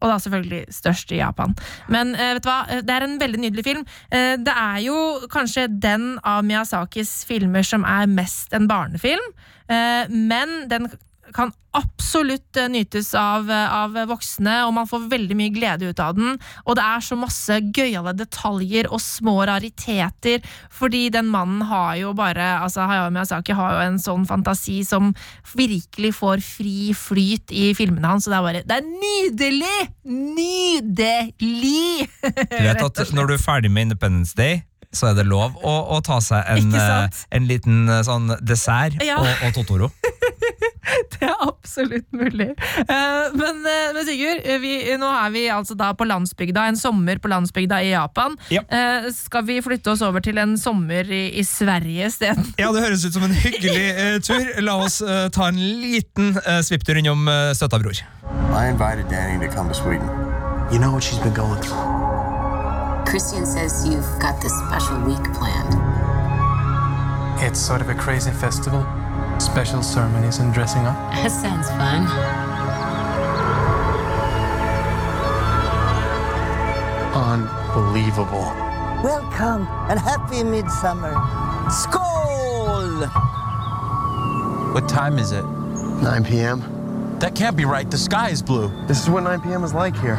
[0.00, 1.56] Og da selvfølgelig størst i Japan.
[1.88, 3.84] Men uh, vet du hva, Eh, det er en veldig nydelig film.
[4.12, 4.96] Uh, det er jo
[5.32, 9.32] kanskje den av Miyazakis filmer som er mest en barnefilm,
[9.70, 10.90] uh, men den
[11.34, 16.00] kan absolutt eh, nytes av, eh, av voksne, og man får veldig mye glede ut
[16.00, 16.36] av den.
[16.64, 22.12] Og det er så masse gøyale detaljer og små rariteter, fordi den mannen har jo
[22.16, 25.12] bare altså Hayao Miyazaki har jo en sånn fantasi som
[25.56, 29.80] virkelig får fri flyt i filmene hans, og det er bare Det er nydelig!
[30.06, 32.08] Nydelig!
[32.22, 34.62] Du vet at når du er ferdig med Independence Day,
[34.96, 39.18] så er det lov å, å ta seg en, eh, en liten sånn dessert Ja.
[39.20, 39.90] og, og Totoro.
[41.16, 42.50] Det er absolutt mulig.
[42.82, 46.78] Eh, men, eh, men Sigurd, eh, vi, nå er vi altså da på landsbygda, en
[46.78, 48.36] sommer på landsbygda i Japan.
[48.52, 48.62] Ja.
[49.14, 52.46] skal vi flytte oss over til en sommer i, i Sverige isteden?
[52.60, 54.46] Ja, det høres ut som en hyggelig eh, tur.
[54.64, 58.00] La oss eh, ta en liten uh, svipptur innom uh, støtta bror.
[58.56, 60.08] I invited Danny to come to Sweden.
[60.72, 61.78] You know what she's been going through.
[63.06, 65.74] Christian says you've got this special week planned.
[67.38, 68.82] It's sort of a crazy festival.
[69.38, 70.96] Special ceremonies and dressing up.
[71.16, 72.06] That sounds fun.
[77.14, 78.46] Unbelievable.
[79.02, 81.14] Welcome and happy midsummer.
[81.68, 83.08] Skål!
[84.74, 85.44] What time is it?
[86.02, 86.62] 9 p.m.
[87.20, 87.90] That can't be right.
[87.90, 88.70] The sky is blue.
[88.86, 89.64] This is what 9 p.m.
[89.64, 90.18] is like here.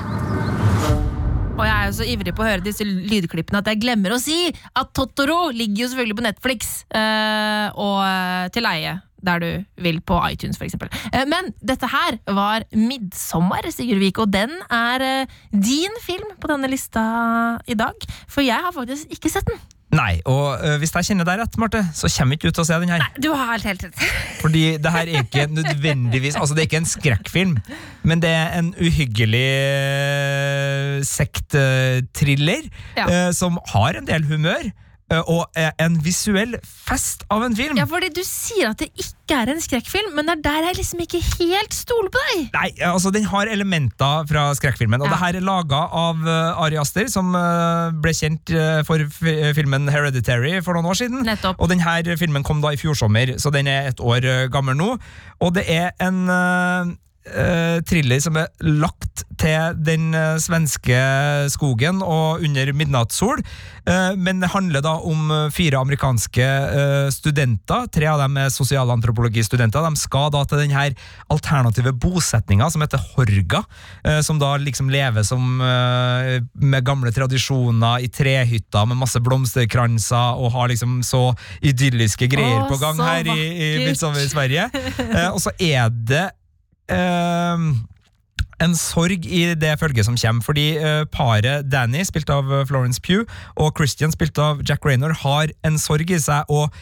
[1.57, 4.20] Og jeg er jo så ivrig på å høre disse lydklippene at jeg glemmer å
[4.22, 8.93] si at Totoro ligger jo selvfølgelig på Netflix eh, og eh, til leie.
[9.28, 9.49] Der du
[9.84, 10.78] vil, på iTunes f.eks.
[10.80, 16.47] Uh, men dette her var 'Midtsommer', Sigurd Vik, og den er eh, din film på
[16.51, 17.03] denne lista
[17.67, 18.07] i dag.
[18.32, 19.59] For jeg har faktisk ikke sett den.
[19.95, 22.67] Nei, og eh, hvis jeg kjenner deg rett, Marte, så kommer ikke du til å
[22.67, 22.99] se den her.
[22.99, 24.01] Nei, Du har helt, helt rett.
[24.43, 27.53] Fordi det her er ikke nødvendigvis Altså, det er ikke en skrekkfilm,
[28.03, 32.67] men det er en uhyggelig eh, sektthriller
[32.97, 33.07] Ja.
[33.07, 34.71] eh, som har en del humør.
[35.12, 37.78] Eh, Og er en visuell fest av en film.
[37.80, 40.78] Ja, fordi Du sier at det ikke er en skrekkfilm, men det er der jeg
[40.80, 42.43] liksom ikke helt stoler på deg.
[42.55, 45.01] Nei, altså Den har elementer fra skrekkfilmen.
[45.01, 45.12] Og Ja.
[45.16, 48.99] det her er laga av eh, Ari Aster, som eh, ble kjent eh, for
[49.58, 51.28] filmen Hereditary for noen år siden.
[51.60, 54.47] Og den her filmen kom da i fjor sommer, så den er et år eh,
[54.53, 54.93] gammel nå.
[55.41, 56.97] Og det er en
[57.28, 60.97] eh, thriller som er lagt til den uh, svenske
[61.53, 63.43] skogen og under midnattssol.
[63.88, 66.45] Uh, men det handler da om fire amerikanske
[67.13, 67.86] studenter.
[67.93, 69.86] Tre av dem er sosialantropologistudenter.
[69.86, 70.95] De skal da til den her
[71.34, 73.61] alternative bosetninga som heter Horga,
[74.25, 80.71] som da liksom lever som med gamle tradisjoner i trehytter med masse blomsterkranser og har
[80.71, 81.30] liksom så
[81.61, 83.47] idylliske greier Åh, på gang her i,
[83.84, 84.69] i i Sverige.
[85.36, 86.28] Og så er det
[86.93, 87.67] eh,
[88.63, 93.01] en sorg i det følget som kommer, fordi eh, paret Danny, spilt av eh, Florence
[93.03, 96.73] Pugh, og Christian, spilt av Jack Raynor, har en sorg i seg og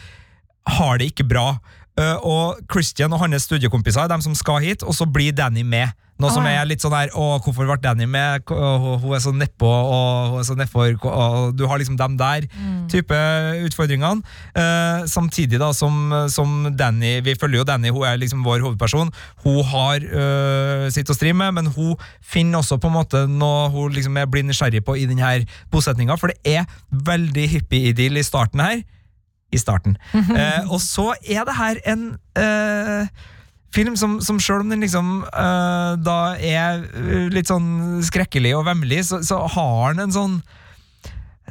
[0.78, 1.58] har det ikke bra.
[1.96, 5.64] Eh, og Christian og hans studiekompiser er de som skal hit, og så blir Danny
[5.64, 5.94] med.
[6.16, 8.48] Noe som er litt sånn her Å, hvorfor ble Danny med?
[8.48, 12.46] Hun er så nedpå, og hun er så nedfor, og du har liksom dem der.
[12.88, 13.18] Type
[13.66, 14.24] utfordringene.
[14.56, 19.12] Eh, samtidig da som, som Danny Vi følger jo Danny, hun er liksom vår hovedperson.
[19.44, 23.68] Hun har øh, sitt å stri med, men hun finner også på en måte noe
[23.74, 28.24] hun liksom er blir nysgjerrig på i denne bosetninga, for det er veldig hippie-idyll i
[28.24, 28.80] starten her.
[29.54, 29.96] I starten.
[30.14, 33.08] Eh, og så er det her en eh,
[33.76, 38.66] film som, som selv om den liksom eh, da er eh, litt sånn skrekkelig og
[38.70, 40.38] vemmelig, så, så har den en sånn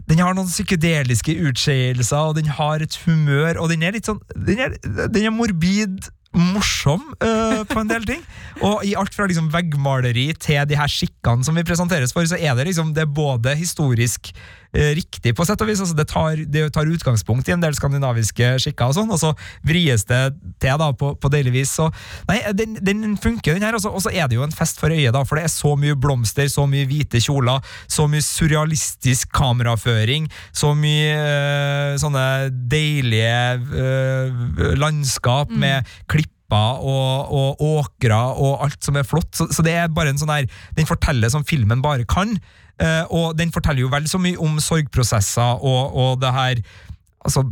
[0.09, 4.19] den har noen psykedeliske utskeielser, og den har et humør, og den er litt sånn
[4.35, 6.11] Den er, den er morbid.
[6.35, 8.23] Morsom eh, på en del ting.
[8.67, 12.35] Og i alt fra liksom veggmaleri til de her skikkene som vi presenteres for, så
[12.35, 14.33] er det liksom Det er både historisk
[14.75, 15.81] riktig, på sett og vis.
[15.83, 19.33] Altså det, tar, det tar utgangspunkt i en del skandinaviske skikker, og sånn, og så
[19.65, 20.21] vries det
[20.61, 21.75] til da på, på deilig vis.
[21.79, 21.89] Så,
[22.29, 23.77] nei, den, den funker, den her.
[23.77, 25.97] Og så er det jo en fest for øyet, da, for det er så mye
[25.99, 32.25] blomster, så mye hvite kjoler, så mye surrealistisk kameraføring, så mye øh, sånne
[32.71, 36.33] deilige øh, landskap med klipper
[36.85, 39.31] og, og åkrer og alt som er flott.
[39.35, 40.45] Så, så det er bare en sånn her
[40.77, 42.37] Den forteller som filmen bare kan.
[42.81, 46.59] Eh, og den forteller jo vel så mye om sorgprosesser og, og det her
[47.25, 47.45] altså,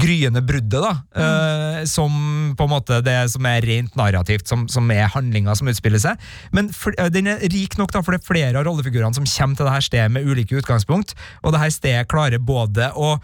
[0.00, 0.92] gryende bruddet, da.
[1.16, 2.12] eh, som
[2.56, 6.30] på en måte det som er rent narrativt, som, som er handlinga som utspiller seg.
[6.56, 9.28] Men for, eh, den er rik nok, da, for det er flere av rollefigurene som
[9.28, 13.16] kommer til det her stedet med ulike utgangspunkt, og det her stedet klarer både å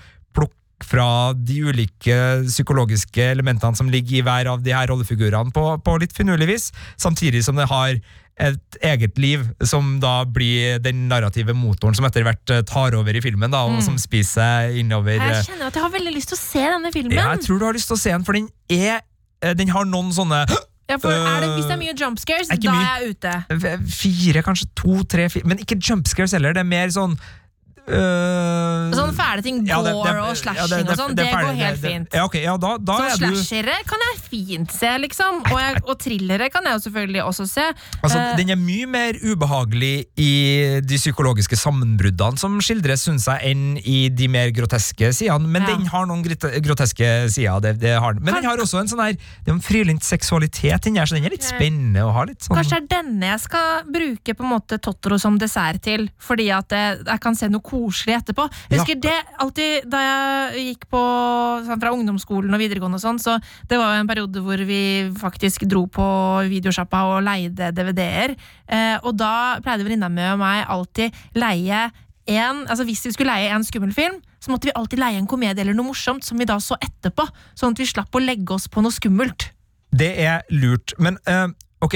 [0.84, 2.16] fra de ulike
[2.50, 6.66] psykologiske elementene som ligger i hver av de her rollefigurene på, på litt finurlig vis,
[7.00, 7.96] samtidig som det har
[8.36, 13.16] et eget liv, som da blir den narrative motoren som etter hvert eh, tar over
[13.16, 13.82] i filmen, da, og Mm.
[13.86, 16.92] som spiser innover eh, Jeg kjenner at jeg har veldig lyst til å se denne
[16.92, 17.16] filmen.
[17.16, 19.00] Ja, jeg tror du har lyst til å se den, for den er
[19.40, 20.42] eh, Den har noen sånne
[20.86, 22.84] Ja, for er det, Hvis det er øh, mye jump scares, er da mye.
[22.84, 23.32] er jeg ute.
[23.96, 27.16] Fire, kanskje to, tre, fire Men ikke jump scares heller, det er mer sånn
[27.88, 31.80] øh, Sånn fæle ting, ja, det- det- og ja, slashing og sånn, det går helt
[31.80, 32.08] fint.
[32.12, 35.42] Ja, okay, ja, da, da så du slashere kan jeg fint se, liksom.
[35.52, 37.66] Og, jeg, og thrillere kan jeg jo selvfølgelig også se.
[38.02, 43.52] Altså, uh, Den er mye mer ubehagelig i de psykologiske sammenbruddene som skildres, syns jeg,
[43.52, 45.46] enn i de mer groteske sidene.
[45.46, 47.60] Men den har noen groteske sider.
[47.60, 47.94] Det, det.
[48.20, 51.16] Men den har også en sånn her Det er en frylynt seksualitet inni her, så
[51.16, 52.24] den er litt spennende å ha.
[52.28, 55.82] litt sånn Kanskje det er denne jeg skal bruke på en måte Totoro som dessert
[55.82, 58.48] til, fordi at jeg, jeg kan se noe koselig etterpå.
[58.70, 61.02] Jeg husker det alltid Da jeg gikk på
[61.66, 63.36] sånn, fra ungdomsskolen og videregående og sånn, så
[63.68, 64.80] det var jo en periode hvor vi
[65.20, 66.06] faktisk dro på
[66.48, 68.34] videosjappa og leide DVD-er.
[68.66, 71.86] Eh, og da pleide venninna mi og meg alltid leie
[72.26, 75.28] en, altså Hvis vi skulle leie en skummel film, så måtte vi alltid leie en
[75.30, 77.22] komedie eller noe morsomt som vi da så etterpå,
[77.54, 79.52] sånn at vi slapp å legge oss på noe skummelt.
[79.94, 80.96] Det er lurt.
[80.98, 81.46] Men uh,
[81.86, 81.94] ok,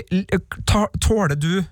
[1.02, 1.64] tåler du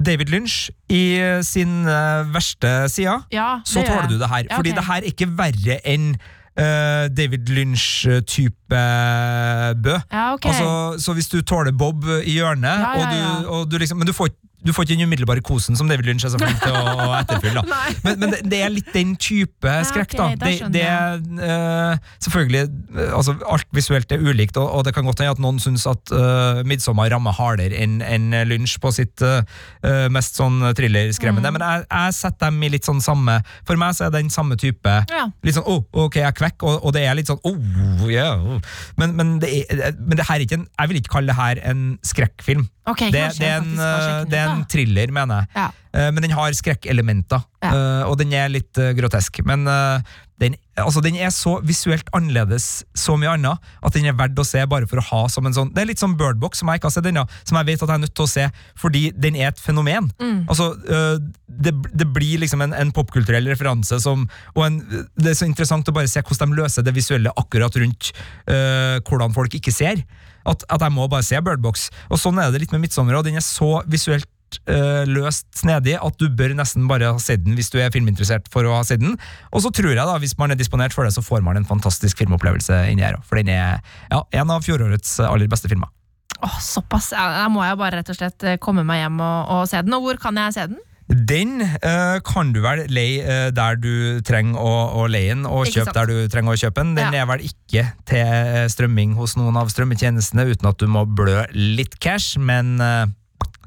[0.00, 4.44] David Lynch i eh, sin eh, verste side, Ja, så tåler du det her.
[4.50, 6.14] Ja, Fordi det her er ikke verre enn
[6.60, 9.96] uh, David Lynch-type Bø.
[10.12, 10.52] Ja, okay.
[10.52, 13.98] Altså, så hvis du tåler Bob i hjørnet, Ja, ja, og du, og du liksom,
[13.98, 14.30] men du får,
[14.66, 17.12] du får ikke den umiddelbare kosen som David Lynch er så flink til å, å
[17.16, 17.62] etterfylle.
[18.04, 20.26] Men, men det, det er litt den type skrekk, da.
[20.38, 25.04] Det, det er uh, selvfølgelig eh, altså, Alt visuelt er ulikt, og, og det kan
[25.04, 29.22] godt hende at noen syns at uh, 'Midtsommer' rammer hardere enn en Lynch på sitt
[29.24, 29.42] eh,
[29.86, 31.50] eh, mest sånn thrillerskremmende.
[31.50, 31.58] Mm.
[31.58, 34.56] Men jeg, jeg setter dem i litt sånn samme For meg så er den samme
[34.60, 35.26] type Ja.
[35.46, 38.40] Litt sånn oh, ok, jeg er kvekk, og, og det er litt sånn oh, yeah,
[38.40, 38.59] oh.
[39.00, 41.38] Men, men, det er, men det her er ikke en, jeg vil ikke kalle det
[41.38, 42.66] her en skrekkfilm.
[42.90, 45.52] Okay, det, det, er en, eh, det er en thriller, mener jeg.
[45.56, 45.68] Ja.
[45.94, 49.42] Eh, Men den har skrekkelementer, eh, og den er litt eh, grotesk.
[49.46, 54.16] Men eh, den, altså, den er så visuelt annerledes så mye annet at den er
[54.16, 56.62] verdt å se bare for å ha som en sånn Det er litt som Birdbox,
[56.62, 58.30] som jeg ikke har sett ennå, som jeg vet at jeg er nødt til å
[58.30, 58.46] se,
[58.80, 60.08] fordi den er et fenomen.
[60.22, 60.40] Mm.
[60.50, 64.24] Altså, eh, det, det blir liksom en, en popkulturell referanse som
[64.54, 64.80] Og en,
[65.18, 68.12] det er så interessant å bare se hvordan de løser det visuelle akkurat rundt
[68.48, 70.04] eh, hvordan folk ikke ser.
[70.48, 71.90] At, at jeg må bare se Birdbox.
[72.08, 74.28] Og sånn er det litt med Midtsommer, og den er så visuelt
[74.70, 78.50] eh, løst snedig at du bør nesten bare ha sett den hvis du er filminteressert
[78.52, 79.16] for å ha sett den.
[79.54, 81.68] Og så tror jeg da, hvis man er disponert for det, så får man en
[81.68, 83.18] fantastisk filmopplevelse inni her.
[83.28, 83.80] For den er
[84.10, 85.92] ja, en av fjorårets aller beste filmer.
[86.40, 87.10] Åh, såpass.
[87.12, 89.96] Da må jeg bare rett og slett eh, komme meg hjem og, og se den.
[89.98, 90.80] Og hvor kan jeg se den?
[91.10, 95.66] Den uh, kan du vel leie uh, der du trenger å, å leie den, og
[95.66, 96.92] kjøpe der du trenger å kjøpe den.
[96.94, 97.24] Den Ja.
[97.24, 101.98] er vel ikke til strømming hos noen av strømmetjenestene uten at du må blø litt
[101.98, 103.10] cash, men eh,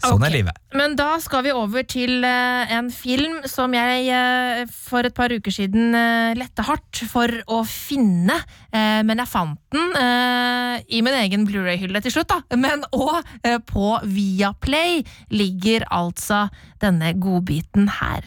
[0.03, 0.29] sånn okay.
[0.29, 0.61] er livet.
[0.77, 5.33] Men da skal vi over til eh, en film som jeg eh, for et par
[5.33, 8.37] uker siden uh, lette hardt for å finne.
[8.73, 12.57] Eh, men jeg fant den eh, i min egen Blu-ray-hylle til slutt, da.
[12.57, 16.47] Men òg eh, på Viaplay ligger altså
[16.83, 18.25] denne godbiten her.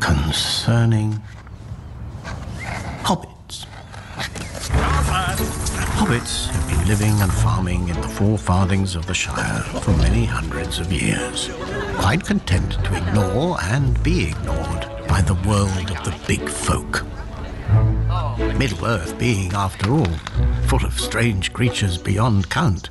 [0.00, 1.20] concerning
[3.02, 3.66] hobbits.
[5.96, 10.24] Hobbits have been living and farming in the four farthings of the Shire for many
[10.24, 11.50] hundreds of years,
[11.96, 17.04] quite content to ignore and be ignored by the world of the big folk.
[18.58, 20.12] Middle Earth being, after all,
[20.66, 22.90] full of strange creatures beyond count.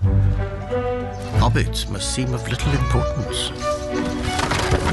[1.40, 3.50] Hobbits must seem of little importance,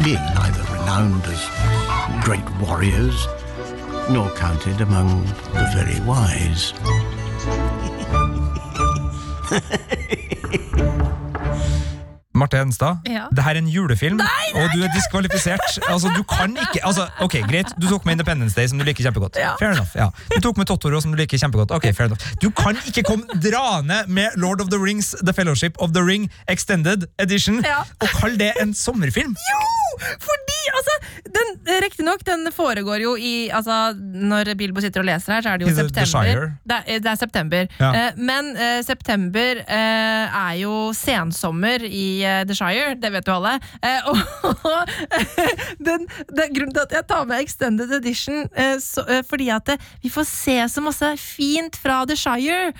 [0.05, 3.27] being neither renowned as great warriors
[4.11, 6.73] nor counted among the very wise.
[12.41, 13.27] Marte Henstad, Ja.
[13.37, 15.61] det her er en julefilm, Nei, er og du er diskvalifisert.
[15.91, 19.03] Altså, du kan ikke altså, Ok, Greit, du tok med Independence Day, som du liker
[19.05, 19.37] kjempegodt.
[19.37, 19.51] Ja.
[19.61, 20.07] Fair enough, ja.
[20.37, 21.71] Du tok med Totoro, som du liker kjempegodt.
[21.75, 22.23] Ok, fair enough.
[22.41, 26.31] Du kan ikke komme draende med Lord of the Rings, The Fellowship of the Ring
[26.49, 27.83] Extended Edition, Ja.
[28.01, 29.37] og kalle det en sommerfilm!
[29.37, 29.61] Jo!
[30.25, 30.50] Fordi,
[32.01, 35.67] Riktignok, den foregår jo i altså, Når Bilbo sitter og leser her, så er det
[35.69, 36.31] jo the- the september.
[36.31, 36.47] Shire.
[36.71, 37.67] Det er, det er september.
[37.81, 37.91] Ja.
[37.93, 43.37] Eh, men eh, september eh, er jo sensommer i eh, The Shire, det vet jo
[43.37, 43.53] alle.
[43.83, 44.17] Eh, og
[45.91, 50.09] den, den, grunnen til at jeg tar med Extended Edition, eh, så, fordi at vi
[50.13, 52.73] får se så masse fint fra The Shire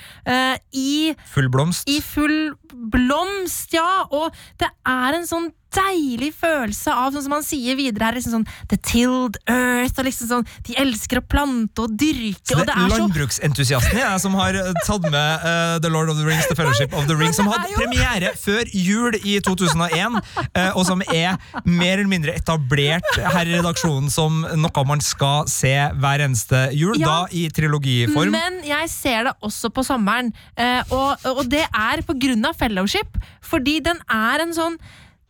[0.73, 1.89] i Full blomst.
[1.91, 2.55] i full
[2.91, 4.05] blomst, ja!
[4.11, 8.33] Og det er en sånn deilig følelse av, sånn som han sier videre her, liksom
[8.39, 12.65] sånn The tilled earth, og liksom sånn De elsker å plante og dyrke, Så og
[12.65, 12.99] det det er så...
[12.99, 16.95] landbruksentusiasten jeg, som har eh, tatt med uh, The Lord of the Rings, The Fellowship
[16.97, 21.99] of the Ring, som hadde premiere før jul i 2001, uh, og som er mer
[21.99, 27.07] eller mindre etablert her i redaksjonen som noe man skal se hver eneste jul, Ja.
[27.07, 28.33] da i trilogiform.
[28.35, 32.59] Men jeg ser det også på sommeren, uh, og, og det er på grunn av
[32.59, 34.79] fellowship, fordi den er en sånn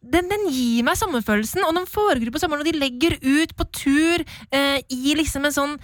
[0.00, 3.66] den, den gir meg sommerfølelsen, og den foregår på sommeren, og de legger ut på
[3.76, 5.74] tur eh, i liksom en sånn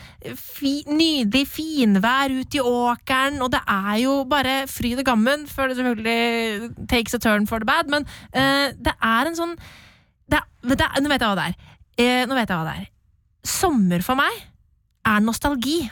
[0.40, 5.68] fi, nydelig finvær ut i åkeren, og det er jo bare fryd og gammen, før
[5.68, 9.56] det selvfølgelig takes a turn for the bad, men eh, det er en sånn
[10.32, 11.74] det det Nå vet jeg hva det er.
[12.02, 12.88] Eh, nå vet jeg hva det er.
[13.46, 14.40] Sommer for meg
[15.06, 15.84] er nostalgi.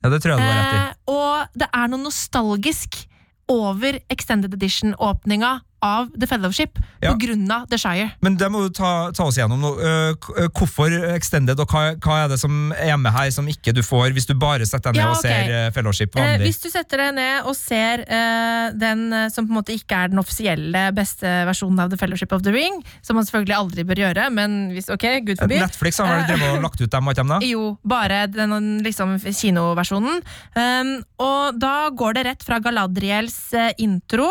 [0.00, 0.78] Ja, det tror jeg du har rett i.
[0.78, 3.02] Eh, og det er noe nostalgisk
[3.50, 7.12] over Extended Edition-åpninga av The Fellowship Ja.
[7.14, 8.10] av The Shire.
[8.20, 9.70] Men det må du ta, ta oss gjennom nå.
[9.80, 10.10] Eh,
[10.42, 13.80] eh, Hvorfor Extended, og hva, hva er det som er med her som ikke du
[13.82, 15.24] får hvis du bare setter deg ned Ja, og ok.
[15.24, 16.44] ser eh, Fellowship vanlig?
[16.50, 20.12] hvis du setter deg ned og ser uh, den som på en måte ikke er
[20.12, 24.02] den offisielle beste versjonen av The Fellowship of the Ring, som man selvfølgelig aldri bør
[24.04, 25.58] gjøre, men hvis, ok, gud forbi.
[25.62, 27.40] Netflix har vel drevet og lagt ut dem, har de da?
[27.46, 30.20] Jo, bare den liksom, kinoversjonen.
[30.56, 33.40] Um, og da går det rett fra Galadriels
[33.80, 34.30] intro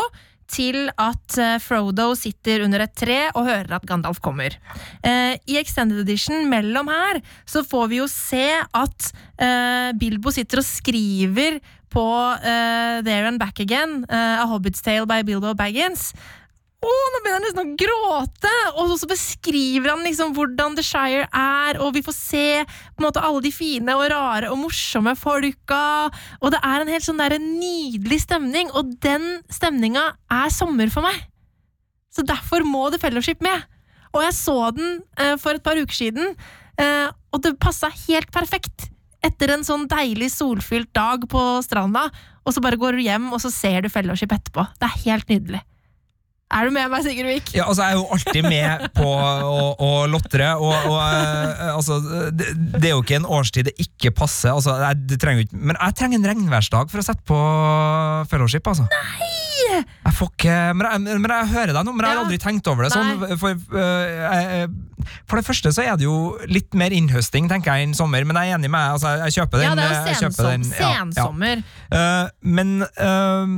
[0.49, 4.55] til at eh, Frodo sitter under et tre og hører at Gandalf kommer.
[5.05, 10.63] Eh, I Extended Edition mellom her så får vi jo se at eh, Bilbo sitter
[10.63, 12.05] og skriver på
[12.45, 16.11] There and Back Again, A Hobbit's Tale by Bilbo Baggins.
[17.39, 18.49] Han nesten å gråte!
[18.81, 23.05] Og så beskriver han liksom hvordan The Shire er, og vi får se på en
[23.05, 26.09] måte alle de fine og rare og morsomme folka.
[26.43, 30.03] Og det er en helt sånn der nydelig stemning, og den stemninga
[30.35, 31.15] er sommer for meg.
[32.11, 33.63] Så derfor må The Fellowship med.
[34.11, 36.35] Og jeg så den eh, for et par uker siden,
[36.75, 38.89] eh, og det passa helt perfekt.
[39.23, 42.09] Etter en sånn deilig solfylt dag på stranda,
[42.43, 44.67] og så bare går du hjem, og så ser du Fellowship etterpå.
[44.75, 45.63] Det er helt nydelig.
[46.49, 47.51] Er du med meg, Sigurd Vik?
[47.53, 51.99] Ja, altså Jeg er jo alltid med på å, å lotre, og, og uh, altså,
[52.33, 54.55] det, det er jo ikke en årstid det ikke passer.
[54.55, 57.37] Altså, jeg, det trenger ikke, men jeg trenger en regnværsdag for å sette på
[58.31, 58.65] fellowship.
[58.65, 58.89] altså.
[58.89, 59.35] Nei!
[59.69, 62.67] Jeg får ikke, men, jeg, men jeg hører deg nå, men jeg har aldri tenkt
[62.71, 62.91] over det.
[62.95, 66.17] sånn, for, uh, for det første så er det jo
[66.49, 68.97] litt mer innhøsting tenker jeg, enn sommer, men jeg er enig med deg.
[68.97, 69.69] Altså, jeg kjøper den.
[69.69, 71.03] Ja, det er jo sensom, den, ja, ja.
[71.05, 71.63] sensommer.
[71.93, 72.25] Eh,
[72.57, 73.53] men eh,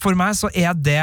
[0.00, 1.02] for meg så er det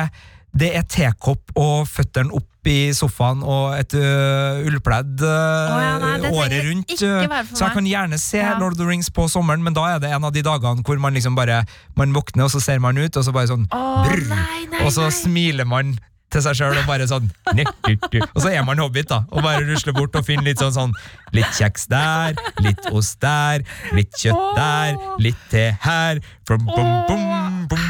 [0.58, 6.30] det er tekopp og føttene opp i sofaen og et uh, ullpledd uh, ja, nei,
[6.30, 6.92] året rundt.
[6.94, 7.24] øh,
[7.56, 8.58] så jeg kan gjerne se Ja.
[8.60, 11.00] Lord of the Rings på sommeren, men da er det en av de dagene hvor
[11.02, 11.64] man liksom bare
[11.98, 14.86] Man våkner, og så ser man ut, og så bare sånn oh, brr, nei, nei,
[14.86, 15.96] Og så smiler man
[16.32, 17.26] til seg sjøl og bare sånn.
[17.52, 20.94] Og så er man hobbit, da, og bare rusler bort og finner litt sånn sånn
[21.36, 27.68] Litt kjeks der, litt ost der, litt kjøtt der, litt te her bum, bum, bum,
[27.74, 27.84] bum.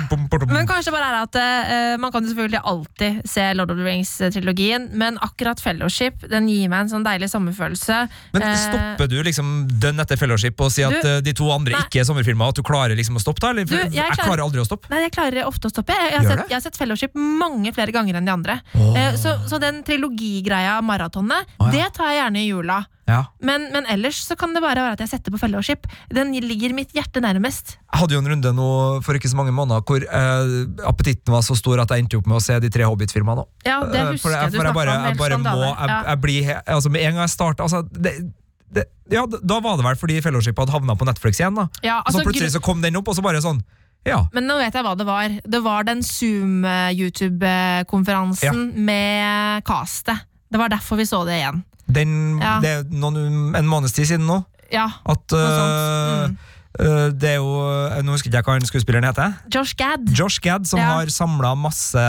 [0.52, 3.86] Men kanskje bare er at uh, Man kan jo selvfølgelig alltid se Lord of the
[3.86, 8.02] Rings-trilogien, men akkurat Fellowship den gir meg en sånn deilig sommerfølelse.
[8.36, 9.52] Men Eh, stopper du liksom
[9.82, 11.82] dønn etter fellowship og sier at Du- eh, de to andre Nei.
[11.86, 13.50] ikke er sommerfilmer, at du klarer liksom å stoppe da?
[13.52, 13.66] Eller?
[13.66, 14.90] Du, jeg, jeg jeg, klarer- klarer aldri å stoppe.
[14.90, 15.94] Nei, jeg klarer ofte å stoppe.
[15.94, 18.60] Jeg, jeg, har, sett, jeg har sett Fellowship mange flere ganger enn de andre.
[18.76, 18.92] Oh.
[18.96, 21.72] Uh, så, så den trilogigreia, maratonet, oh, ja.
[21.72, 22.80] det tar jeg gjerne i jula.
[23.10, 23.26] Ja.
[23.44, 25.88] Men, men ellers så kan det bare være at jeg setter på Fellowship.
[26.14, 27.76] Den ligger mitt hjerte nærmest.
[27.92, 28.68] Jeg hadde jo en runde nå
[29.04, 32.28] for ikke så mange måneder hvor eh, appetitten var så stor at jeg endte opp
[32.28, 33.42] med å se de tre Hobbit-filmene.
[33.44, 33.48] òg.
[33.66, 35.76] Ja, det Eh, husker for jeg for bare, Jeg bare må, skandale.
[35.80, 38.32] jeg, jeg blir, altså Med en gang jeg starta altså, det,
[38.72, 41.56] det, ja, da var det vel fordi fellowshipet hadde havna på Netflix igjen.
[41.56, 43.62] da Ja, Og så altså, plutselig så kom den opp, og så bare sånn
[44.06, 44.26] Ja.
[44.34, 45.30] Men nå vet jeg hva det var.
[45.46, 50.18] Det var den Zoom-YouTube-konferansen med castet.
[50.52, 51.62] Det var derfor vi så det igjen.
[51.92, 52.60] Den, Ja.
[52.60, 54.44] Det er noen, en måneds tid siden nå.
[54.72, 56.32] Ja, At noe sånt.
[56.32, 56.38] Mm.
[56.80, 57.50] Øh, det er jo
[57.98, 59.34] øh, Nå husker jeg ikke hva han skuespilleren heter.
[59.56, 60.08] Josh Gad.
[60.20, 60.86] Josh Gad, som Ja.
[60.86, 62.06] har samla masse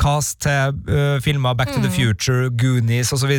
[0.00, 1.96] cast til uh, filmer Back to the Mm.
[1.96, 3.32] Future, Goonies osv.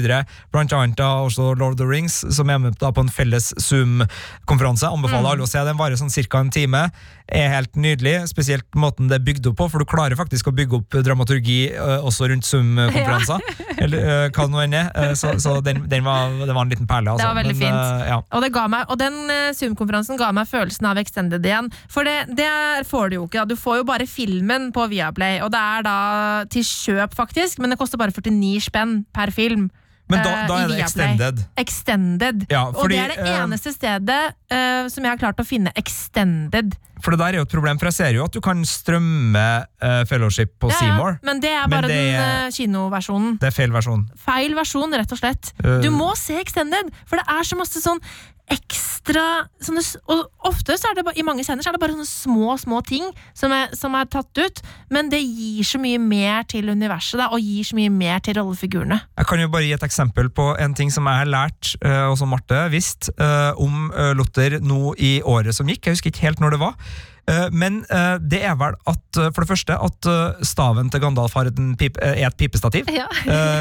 [0.51, 3.53] Blant annet da også Lord of the Rings, som er med da på en felles
[3.63, 4.87] Zoom-konferanse.
[4.91, 5.31] Anbefaler Mm.
[5.31, 5.57] alle å se.
[5.65, 6.39] Den varer sånn ca.
[6.39, 6.91] en time.
[7.31, 10.51] Er helt nydelig, spesielt måten det er bygd opp på, for du klarer faktisk å
[10.55, 13.39] bygge opp dramaturgi uh, også rundt Zoom-konferanser.
[13.81, 15.15] Eller uh, hva det nå enn er.
[15.15, 17.23] Så så den, den var, den, var en liten perle, altså.
[17.23, 18.07] Det var veldig Men, fint.
[18.11, 18.17] ja.
[18.35, 19.15] Og, meg, og den
[19.55, 21.71] Zoom-konferansen ga meg følelsen av Extended igjen.
[21.89, 22.51] For det, det
[22.89, 23.39] får du jo ikke.
[23.41, 23.45] Da.
[23.45, 25.97] Du får jo bare filmen på Viaplay, og det er da
[26.51, 29.69] til kjøp, faktisk, men det koster bare 49 spenn per film.
[30.11, 31.41] Men da, eh, da er det extended.
[31.61, 32.45] Extended.
[32.51, 34.21] Ja, og det er det eh, eneste stedet
[34.51, 36.75] uh, som jeg har klart å finne extended.
[37.01, 39.45] For det der er jo et problem, for jeg ser jo at du kan strømme
[39.81, 41.17] uh, Fellowship på Ja, ja, Seymour.
[41.25, 43.39] men det er bare det den eh, kinoversjonen.
[43.41, 44.03] Det er feil versjon.
[44.21, 45.53] Feil versjon, rett og slett.
[45.81, 48.03] Du må se Extended, for det er så masse sånn
[48.51, 49.25] ekstra
[49.63, 49.83] sånne,
[50.13, 52.81] Og ofte så er det i mange scener så er det bare sånne små, små
[52.85, 54.61] ting som er, som er tatt ut,
[54.93, 58.37] men det gir så mye mer til universet, da, og gir så mye mer til
[58.39, 58.99] rollefigurene.
[59.17, 62.03] Jeg kan jo bare gi et eksempel på en ting som jeg har lært, eh,
[62.09, 65.85] og som Marte visste, eh, om eh, Luther nå i året som gikk.
[65.85, 66.77] Jeg husker ikke helt når det var.
[67.31, 70.11] Eh, Men eh, det er vel at, eh, for det første, at
[70.47, 72.89] staven til Gandalf har pip, er et pipestativ.
[72.91, 73.07] Ja.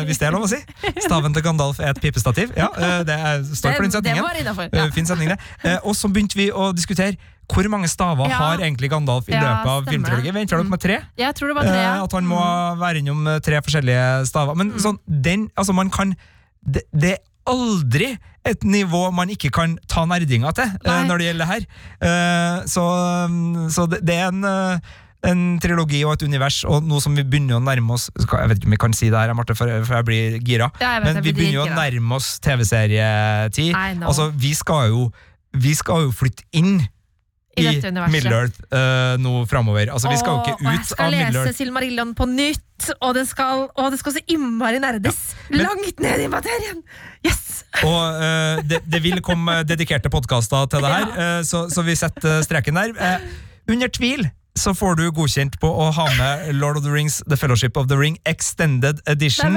[0.06, 0.58] Hvis det er lov å si.
[1.04, 2.54] Staven til Gandalf er et pipestativ.
[2.58, 2.70] Ja,
[3.06, 4.24] det er, står for den setningen.
[4.24, 4.88] var ja.
[4.94, 5.76] Fin setning, det.
[5.84, 7.16] Og så begynte vi å diskutere
[7.50, 8.36] hvor mange staver Ja.
[8.38, 10.34] har egentlig Gandalf i Ja, løpet av filmtrilogien.
[10.34, 11.00] Venter dere med tre?
[11.18, 11.78] Jeg tror det var tre.
[11.78, 12.04] Eh, ja.
[12.04, 12.42] at han må
[12.78, 14.54] være innom tre forskjellige staver.
[14.54, 16.14] Men sånn, den, altså man kan
[16.62, 17.18] det, det
[17.50, 18.14] aldri
[18.48, 21.68] et nivå man ikke kan ta nerdinga til uh, når det gjelder her.
[22.00, 22.84] Uh, så
[23.28, 24.90] um, så det, det er en eh,
[25.28, 28.56] en trilogi og et univers, og nå som vi begynner å nærme oss Jeg vet
[28.56, 30.70] ikke om vi kan si det her, Marte, for, for jeg blir gira.
[30.80, 33.74] Ja, jeg vet Men vi begynner jo å nærme oss TV-serietid.
[34.00, 35.10] Altså, vi skal jo
[35.60, 36.78] Vi skal jo flytte inn
[37.60, 38.12] I i.
[38.14, 39.92] Middle-earth uh, nå framover.
[39.92, 41.58] Altså, vi skal jo ikke og jeg ut skal av lese Middle-earth.
[41.60, 45.20] Silmarillion på nytt, og det skal, og det skal så innmari nerdes.
[45.50, 46.82] men- Langt ned i materien!
[47.26, 47.46] Yes!
[47.86, 51.94] Og uh, det, det vil komme dedikerte podkaster til det her, uh, så, så vi
[51.94, 52.96] setter streken der.
[52.98, 53.28] Eh,
[53.70, 54.24] under tvil
[54.58, 57.88] så får du godkjent på å ha med Lord of the Rings The Fellowship of
[57.88, 59.56] the Ring Extended Edition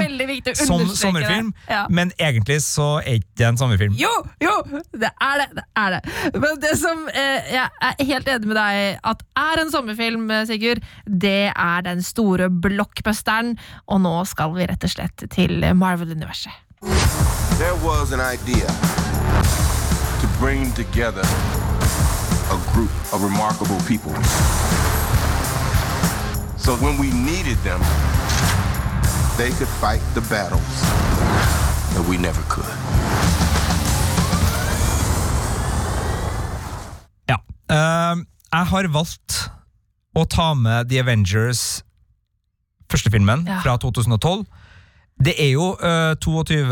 [0.54, 1.52] som sommerfilm.
[1.68, 1.86] Ja.
[1.90, 3.96] men egentlig så er ikke det en sommerfilm.
[3.98, 4.54] Jo, jo!
[4.92, 5.48] Det er det.
[5.58, 6.00] det er det.
[6.38, 10.46] Men det som eh, jeg er helt enig med deg at er en sommerfilm, eh,
[10.48, 13.56] Sigurd, det er den store blockbusteren.
[13.90, 16.52] Og nå skal vi rett og slett til Marvel-universet.
[17.58, 18.68] There was an idea
[20.20, 21.24] to bring together
[22.54, 24.12] a group of remarkable people.
[26.56, 27.80] So when we needed them,
[29.36, 30.74] they could fight the battles
[31.94, 32.70] that we never could.
[37.28, 37.36] Ja.
[37.70, 39.38] Uh, jeg har valgt
[40.14, 41.82] å ta med The Avengers,
[42.90, 43.60] første filmen, Ja.
[43.64, 44.44] fra 2012.
[45.24, 46.64] Det er jo uh, 22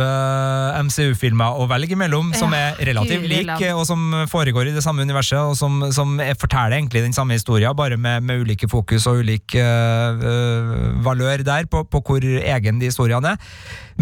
[0.83, 5.07] MCU-filmer å velge mellom, som Ja, er relativt like, og som foregår i det samme
[5.07, 9.07] universet, og som, som er- forteller egentlig den samme historien, bare med, med ulike fokus
[9.07, 13.53] og ulik uh, uh, valør der, på, på hvor egen de historiene er.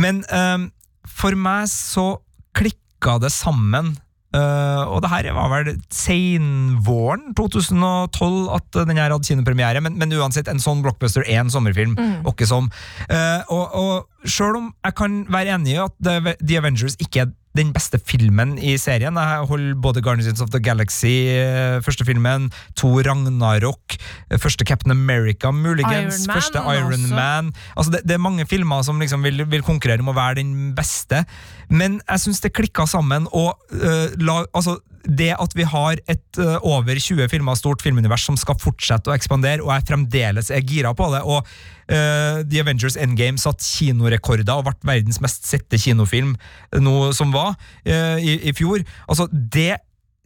[0.00, 0.68] Men eh,
[1.06, 2.14] for meg så
[2.56, 3.92] klikka det sammen.
[4.30, 9.96] Eh, og det her var vel senvåren 2012 at uh, den her hadde kinopremiere, men,
[9.98, 11.96] men uansett, en sånn blockbuster er en sommerfilm.
[11.98, 12.28] Mm.
[12.30, 12.70] Ikke som.
[13.10, 17.24] Uh, og, og sjøl om jeg kan være enig i at The, The Avengers ikke
[17.24, 19.18] er den beste filmen i serien.
[19.18, 23.96] Jeg holder både Guardians of the Galaxy, eh, første filmen, to Ragnarok,
[24.38, 27.14] første Captain America, muligens, Iron Man første Iron også.
[27.14, 27.52] Man.
[27.76, 30.74] Altså det, det er mange filmer som liksom vil, vil konkurrere om å være den
[30.78, 31.24] beste,
[31.70, 33.28] men jeg syns det klikka sammen.
[33.32, 38.24] og uh, la, altså, det at vi har et uh, over 20 filmer stort filmunivers
[38.26, 42.62] som skal fortsette å ekspandere, og jeg fremdeles er gira på det, og uh, The
[42.62, 46.34] Avengers Endgame satt kinorekorder og ble verdens mest sette kinofilm
[46.80, 48.84] nå som var uh, i, i fjor.
[49.08, 49.80] Altså, det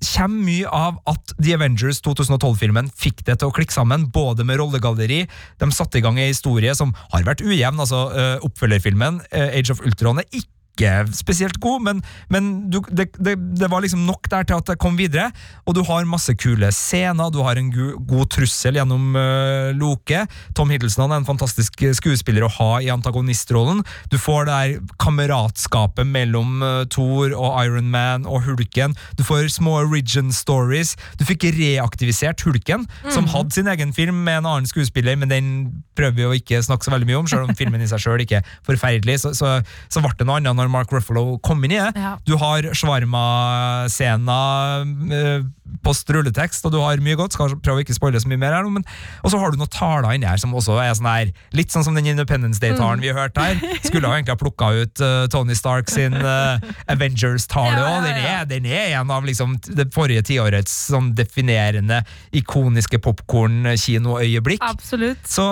[0.05, 4.59] kommer mye av at The Avengers 2012-filmen fikk det til å klikke sammen, både med
[4.61, 5.23] rollegalleri
[5.63, 7.81] De satte i gang en historie som har vært ujevn.
[7.81, 8.03] altså
[8.45, 10.54] Oppfølgerfilmen, Age of Ultron, er ikke
[11.15, 14.79] spesielt god, men, men du, det, det, det var liksom nok der til at det
[14.83, 15.31] kom videre.
[15.67, 20.25] Og du har masse kule scener, du har en god trussel gjennom uh, Loke.
[20.55, 23.85] Tom Hiddleston er en fantastisk skuespiller å ha i antagonistrollen.
[24.11, 28.95] Du får det der kameratskapet mellom uh, Thor og Iron Man og Hulken.
[29.19, 30.95] Du får små origin stories.
[31.21, 33.31] Du fikk reaktivisert Hulken, som Mhm.
[33.33, 35.47] hadde sin egen film med en annen skuespiller, men den
[35.97, 38.21] prøver vi å ikke snakke så veldig mye om, selv om filmen i seg sjøl
[38.21, 39.21] ikke er forferdelig.
[39.23, 39.55] Så, så,
[39.89, 41.93] så ble det noe annet når Mark Ruffalo kom inn i det.
[42.01, 42.15] Ja.
[42.27, 45.45] Du har shawarma-scener,
[45.75, 47.33] på post rulletekst, og du har mye godt.
[47.37, 48.85] Skal prøve å ikke spoile så mye mer her men
[49.25, 51.85] Og så har du noen taler inni her som også er sånn her Litt sånn
[51.87, 53.03] som den Independence Day-talen Mm.
[53.03, 53.55] vi har hørt her.
[53.83, 56.59] Skulle jo egentlig ha plukka ut uh, Tony Stark sin uh,
[56.93, 58.05] Avengers-tale òg.
[58.07, 62.03] Den, den er en av liksom det forrige tiårets sånn definerende,
[62.33, 64.63] ikoniske popkorn-kinoøyeblikk.
[64.65, 65.19] Absolutt.
[65.27, 65.45] Så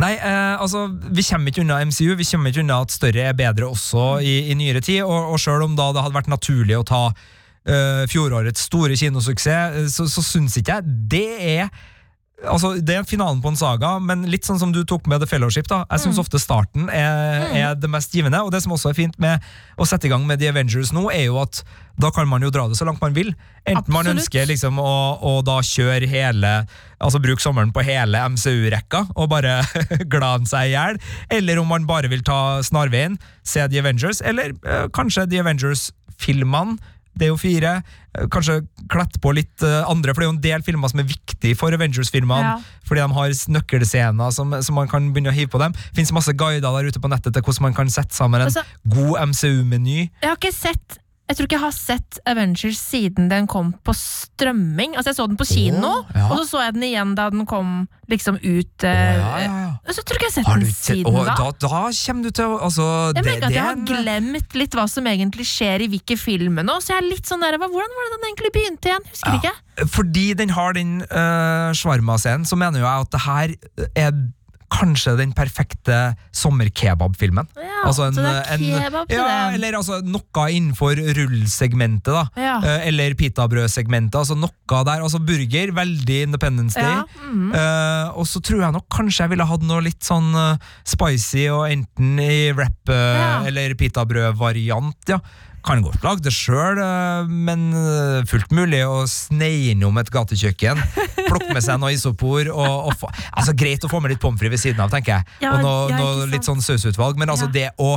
[0.00, 2.14] Nei, eh, altså, vi kommer ikke unna MCU.
[2.16, 5.02] Vi kommer ikke unna at større er bedre også i, i nyere tid.
[5.04, 9.80] Og, og selv om da det hadde vært naturlig å ta eh, fjorårets store kinosuksess,
[9.82, 11.26] eh, så, så syns ikke jeg det
[11.58, 11.88] er
[12.48, 15.26] Altså, Det er finalen på en saga, men litt sånn som du tok med The
[15.26, 15.66] Fellowship.
[15.68, 16.24] da Jeg syns Mm.
[16.24, 18.40] ofte starten er, er det mest givende.
[18.44, 19.40] Og det som også er fint med
[19.78, 21.62] å sette i gang med The Avengers nå, er jo at
[22.00, 23.34] da kan man jo dra det så langt man vil.
[23.66, 26.66] Enten man ønsker liksom å, å da kjøre hele
[27.00, 29.62] Altså bruke sommeren på hele MCU-rekka og bare
[30.12, 30.98] glane seg i hjel,
[31.30, 36.76] eller om man bare vil ta snarveien, se The Avengers, eller øh, kanskje The Avengers-filmene.
[37.18, 37.72] Det er jo fire.
[38.16, 41.02] Eh, Kanskje klett på litt eh, andre, for det er jo en del filmer som
[41.02, 42.54] er viktige for Avengers-filmene.
[42.54, 42.78] Ja.
[42.86, 45.74] Fordi de har nøkkelscener som, som man kan begynne å hive på dem.
[45.96, 48.64] Fins masse guider der ute på nettet til hvordan man kan sette sammen en Altså-
[48.88, 49.98] god MCU-meny.
[50.22, 50.99] Jeg har ikke sett
[51.30, 54.96] jeg tror ikke jeg har sett Avengers siden den kom på strømming.
[54.98, 56.26] Altså Jeg så den på kino, oh, ja.
[56.26, 58.84] og så så jeg den igjen da den kom liksom ut.
[58.84, 59.94] eh, ja, ja, ja.
[59.94, 61.36] Så tror ikke jeg har sett Har den siden oh, da.
[61.38, 64.88] da, da kommer du til å altså, Jeg merker at jeg har glemt litt hva
[64.90, 66.80] som egentlig skjer i hvilke filmer nå.
[66.82, 69.06] Så jeg er litt sånn der, Hvordan var det den egentlig begynte igjen?
[69.14, 69.54] Husker ikke.
[69.94, 73.56] Fordi den har den uh, shawarma-scenen, så mener jeg at det her
[73.94, 74.12] er
[74.70, 77.48] kanskje den perfekte sommerkebabfilmen.
[77.58, 79.54] Ja, så det er en- kebab til ja, den.
[79.58, 82.24] Eller altså noe innenfor rullsegmentet, da.
[82.36, 82.56] Ja.
[82.62, 84.14] Eh, eller pitabrødsegmentet.
[84.20, 85.02] Altså noe der.
[85.02, 86.84] Altså burger, veldig Independence Day.
[86.90, 87.54] Ja, mm -hmm.
[87.54, 91.48] uh, og så tror jeg nok kanskje jeg ville hatt noe litt sånn eh, spicy,
[91.48, 93.42] og enten i wrap eh, Ja.
[93.46, 95.18] eller pitabrødvariant, ja.
[95.66, 96.78] Kan godt lage det sjøl,
[97.28, 100.80] men eh, fullt mulig å sneie innom et gatekjøkken.
[101.26, 102.48] Plukke med seg noe isopor.
[102.48, 105.18] Og, og få, altså Greit å få med litt pommes frites ved siden av, tenker
[105.18, 105.38] jeg.
[105.44, 107.20] Ja, og noe, ja, noe litt sånn sausutvalg.
[107.20, 107.96] Men altså det å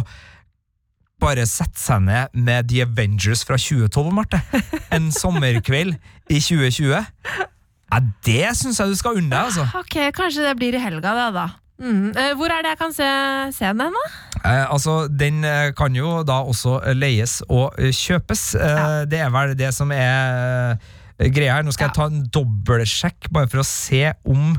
[1.23, 4.41] bare sette seg ned med The Avengers fra 2012, Marte.
[4.91, 5.95] En sommerkveld
[6.27, 6.91] i 2020.
[7.93, 9.67] Ja, det syns jeg du skal unne deg, altså.
[9.79, 11.47] Ok, Kanskje det blir i helga, det, da.
[11.83, 12.11] Mm.
[12.15, 13.07] Eh, Hvor er det jeg kan se,
[13.57, 14.03] se den hen, da?
[14.43, 18.43] Eh, altså, Den eh, kan jo da også eh, leies og kjøpes.
[18.55, 20.77] Eh, Det er vel det som er
[21.19, 21.65] greia her.
[21.67, 24.55] Nå skal jeg ta en dobbeltsjekk, bare for å se om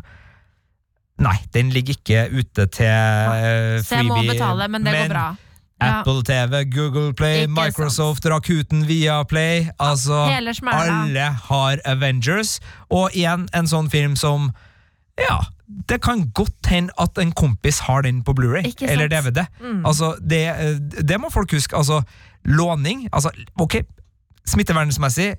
[1.24, 5.26] Nei, den ligger ikke ute til eh, Så jeg må betale, men det går bra.
[5.84, 10.24] Apple TV, Google Play, Ikke Microsoft, Rakuten Viaplay Altså,
[10.72, 12.56] alle har Avengers.
[12.90, 14.50] Og igjen, en sånn film som
[15.20, 15.38] Ja,
[15.88, 19.46] det kan godt hende at en kompis har den på Blu-ray eller DVD.
[19.60, 19.84] Mm.
[19.86, 20.42] Altså, det,
[21.08, 21.76] det må folk huske.
[21.76, 22.02] Altså,
[22.44, 23.80] låning altså, Ok,
[24.46, 25.34] smittevernmessig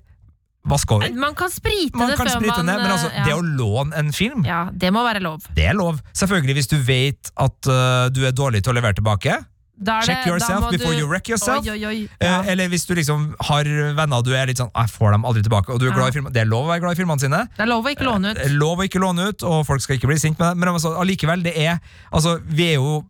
[0.65, 1.11] vask over.
[1.13, 3.25] Man kan sprite Man det kan før sprite man ned, men altså, eh, ja.
[3.27, 5.45] det å låne en film ja, det må være lov.
[5.55, 5.99] det er lov.
[6.13, 9.37] Selvfølgelig hvis du vet at uh, du er dårlig til å levere tilbake.
[9.77, 11.65] Det- Check yourself before du- you wreck yourself.
[11.67, 12.09] Oi, oi, oi.
[12.21, 15.43] Eh, eller hvis du liksom har venner du er litt sånn Jeg får dem aldri
[15.43, 16.31] tilbake, og du er glad i filmer.
[16.31, 17.41] Det er lov å være glad i filmene sine.
[17.57, 18.37] Det er lov å ikke låne ut.
[18.37, 20.57] Er Lov å ikke låne ut, og folk skal ikke bli sint med det.
[20.57, 21.79] Men altså, allikevel, det er
[22.13, 23.03] Altså, vi er jo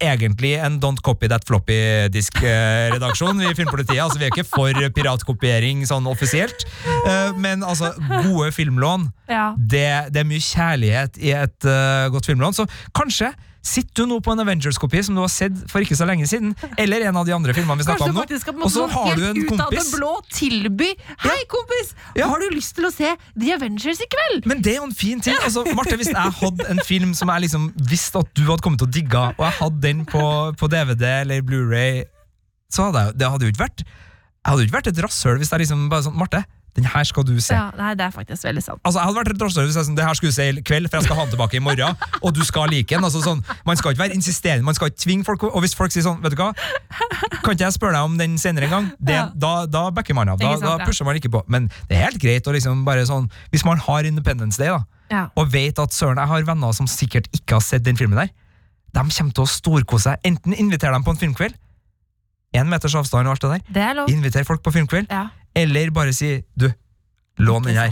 [0.00, 4.00] egentlig en Don't Copy That Floppy-disk-redaksjon i Filmpolitiet.
[4.02, 6.66] Altså, vi er ikke for piratkopiering sånn offisielt,
[7.00, 7.92] Eh, men altså,
[8.26, 9.54] gode filmlån Ja.
[9.56, 12.52] det, det er mye kjærlighet i et uh, godt filmlån.
[12.56, 13.30] Så kanskje
[13.60, 16.54] sitter du nå på en Avengers-kopi som du har sett for ikke så lenge siden,
[16.80, 18.24] eller en av de andre filmene vi snakka om nå,
[18.64, 20.88] og så har du en kompis blå tilby
[21.20, 21.92] Hei, kompis!
[22.16, 24.48] Har du lyst til å se The Avengers i kveld?
[24.48, 25.36] Men det er jo en fin ting.
[25.44, 28.80] Altså, Marte, Hvis jeg hadde en film som jeg liksom visste at du hadde kommet
[28.80, 30.22] til å digge, og jeg hadde den på,
[30.60, 32.04] på DVD eller Blu-ray,
[32.70, 35.38] så hadde jeg, det hadde jo ikke vært Jeg hadde jo ikke vært et rasshøl
[35.42, 36.44] hvis jeg liksom bare sånn Marte,
[36.78, 37.50] den her skal du se.
[37.50, 38.78] Ja, nei, det er faktisk veldig sant.
[38.86, 40.62] Altså, Jeg hadde vært et rasshøl hvis jeg sånn, det her skulle du se i
[40.62, 43.02] kveld, for jeg skal ha den tilbake i morgen, og du skal like den.
[43.08, 45.42] Altså, sånn, man skal ikke være insisterende, man skal ikke tvinge folk.
[45.50, 46.52] Og hvis folk sier sånn, vet du hva,
[47.42, 48.86] kan ikke jeg spørre deg om den senere en gang?
[49.02, 50.38] Det, da, da backer man av.
[50.40, 51.42] Da, sant, da pusher man ikke på.
[51.50, 54.84] Men det er helt greit å liksom bare sånn Hvis man har Independence Day, da,
[55.10, 55.24] Ja.
[55.34, 58.30] og vet at søren, jeg har venner som sikkert ikke har sett den filmen der,
[58.92, 60.18] de kommer til å storkose seg.
[60.24, 61.54] Enten inviter dem på en filmkveld,
[62.56, 64.08] én meters avstand og alt det der, Det er lov.
[64.10, 65.28] inviter folk på filmkveld, Ja.
[65.54, 66.72] eller bare si du,
[67.38, 67.90] lån den her.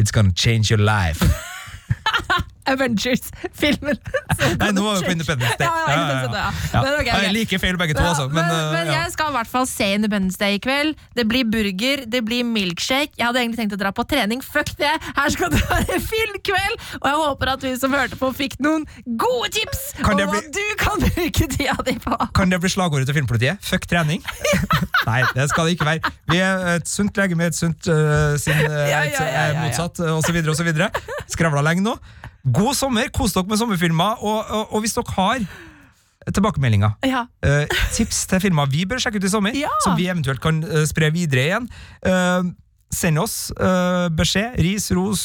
[0.00, 1.20] It's gonna change your life.
[2.70, 3.98] Avengers-filmen.
[4.60, 5.68] Nei, nå er vi på Independence Day.
[5.68, 6.42] Ja, Independence Day,
[6.72, 7.22] ja.
[7.24, 8.26] Men feil begge to, altså.
[8.28, 10.98] Men, Men, uh, men jeg skal i hvert fall se Independence Day i kveld.
[11.16, 13.14] Det blir burger, det blir milkshake.
[13.18, 14.42] Jeg hadde egentlig tenkt å dra på trening.
[14.44, 14.92] Fuck det!
[15.16, 16.76] Her skal det være filmkveld!
[17.00, 18.86] Og jeg håper at vi som hørte på, fikk noen
[19.20, 22.18] gode tips Kan om hva bli- du kan bruke tida di på.
[22.36, 23.62] Kan det bli slagordet til filmpolitiet?
[23.64, 24.24] Fuck trening?
[25.08, 26.12] Nei, det skal det ikke være.
[26.32, 30.00] Vi er et sunt legeme, et sunt uh, sinn, uh, Ja, ja, ja, ja, motsatt,
[30.14, 30.90] osv., videre.
[31.32, 31.98] Skravla lenge nå.
[32.44, 35.46] God sommer, kos dere med sommerfilmer, og, og, og hvis dere har
[36.34, 37.26] tilbakemeldinger Ja.
[37.44, 40.82] uh, tips til filmer vi bør sjekke ut i sommer, som vi eventuelt kan uh,
[40.88, 41.70] spre videre igjen.
[42.08, 42.44] uh,
[42.94, 43.48] send oss
[44.14, 45.24] beskjed, ris, ros,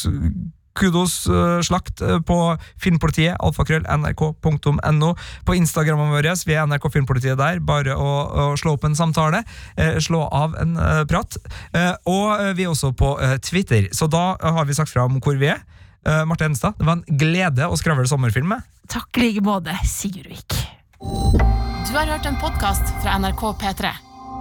[0.80, 1.28] kudos,
[1.68, 2.38] slakt på
[2.82, 5.12] filmpolitiet, alfakrøll, nrk.no.
[5.46, 9.44] På Instagrammen vår, vi er NRK Filmpolitiet der, bare å, å slå opp en samtale,
[9.78, 11.38] eh, slå av en eh, prat.
[11.78, 13.12] Eh, og vi er også på
[13.46, 15.62] Twitter, så da har vi sagt fra om hvor vi er.
[16.06, 18.68] Eh, Marte Henstad, det var en glede å skravle sommerfilm med.
[18.90, 20.56] Takk i like måte, Sigurdvik.
[21.00, 23.92] Du har hørt en podkast fra NRK P3.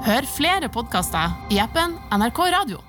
[0.08, 2.87] Hør flere podkaster i appen NRK Radio.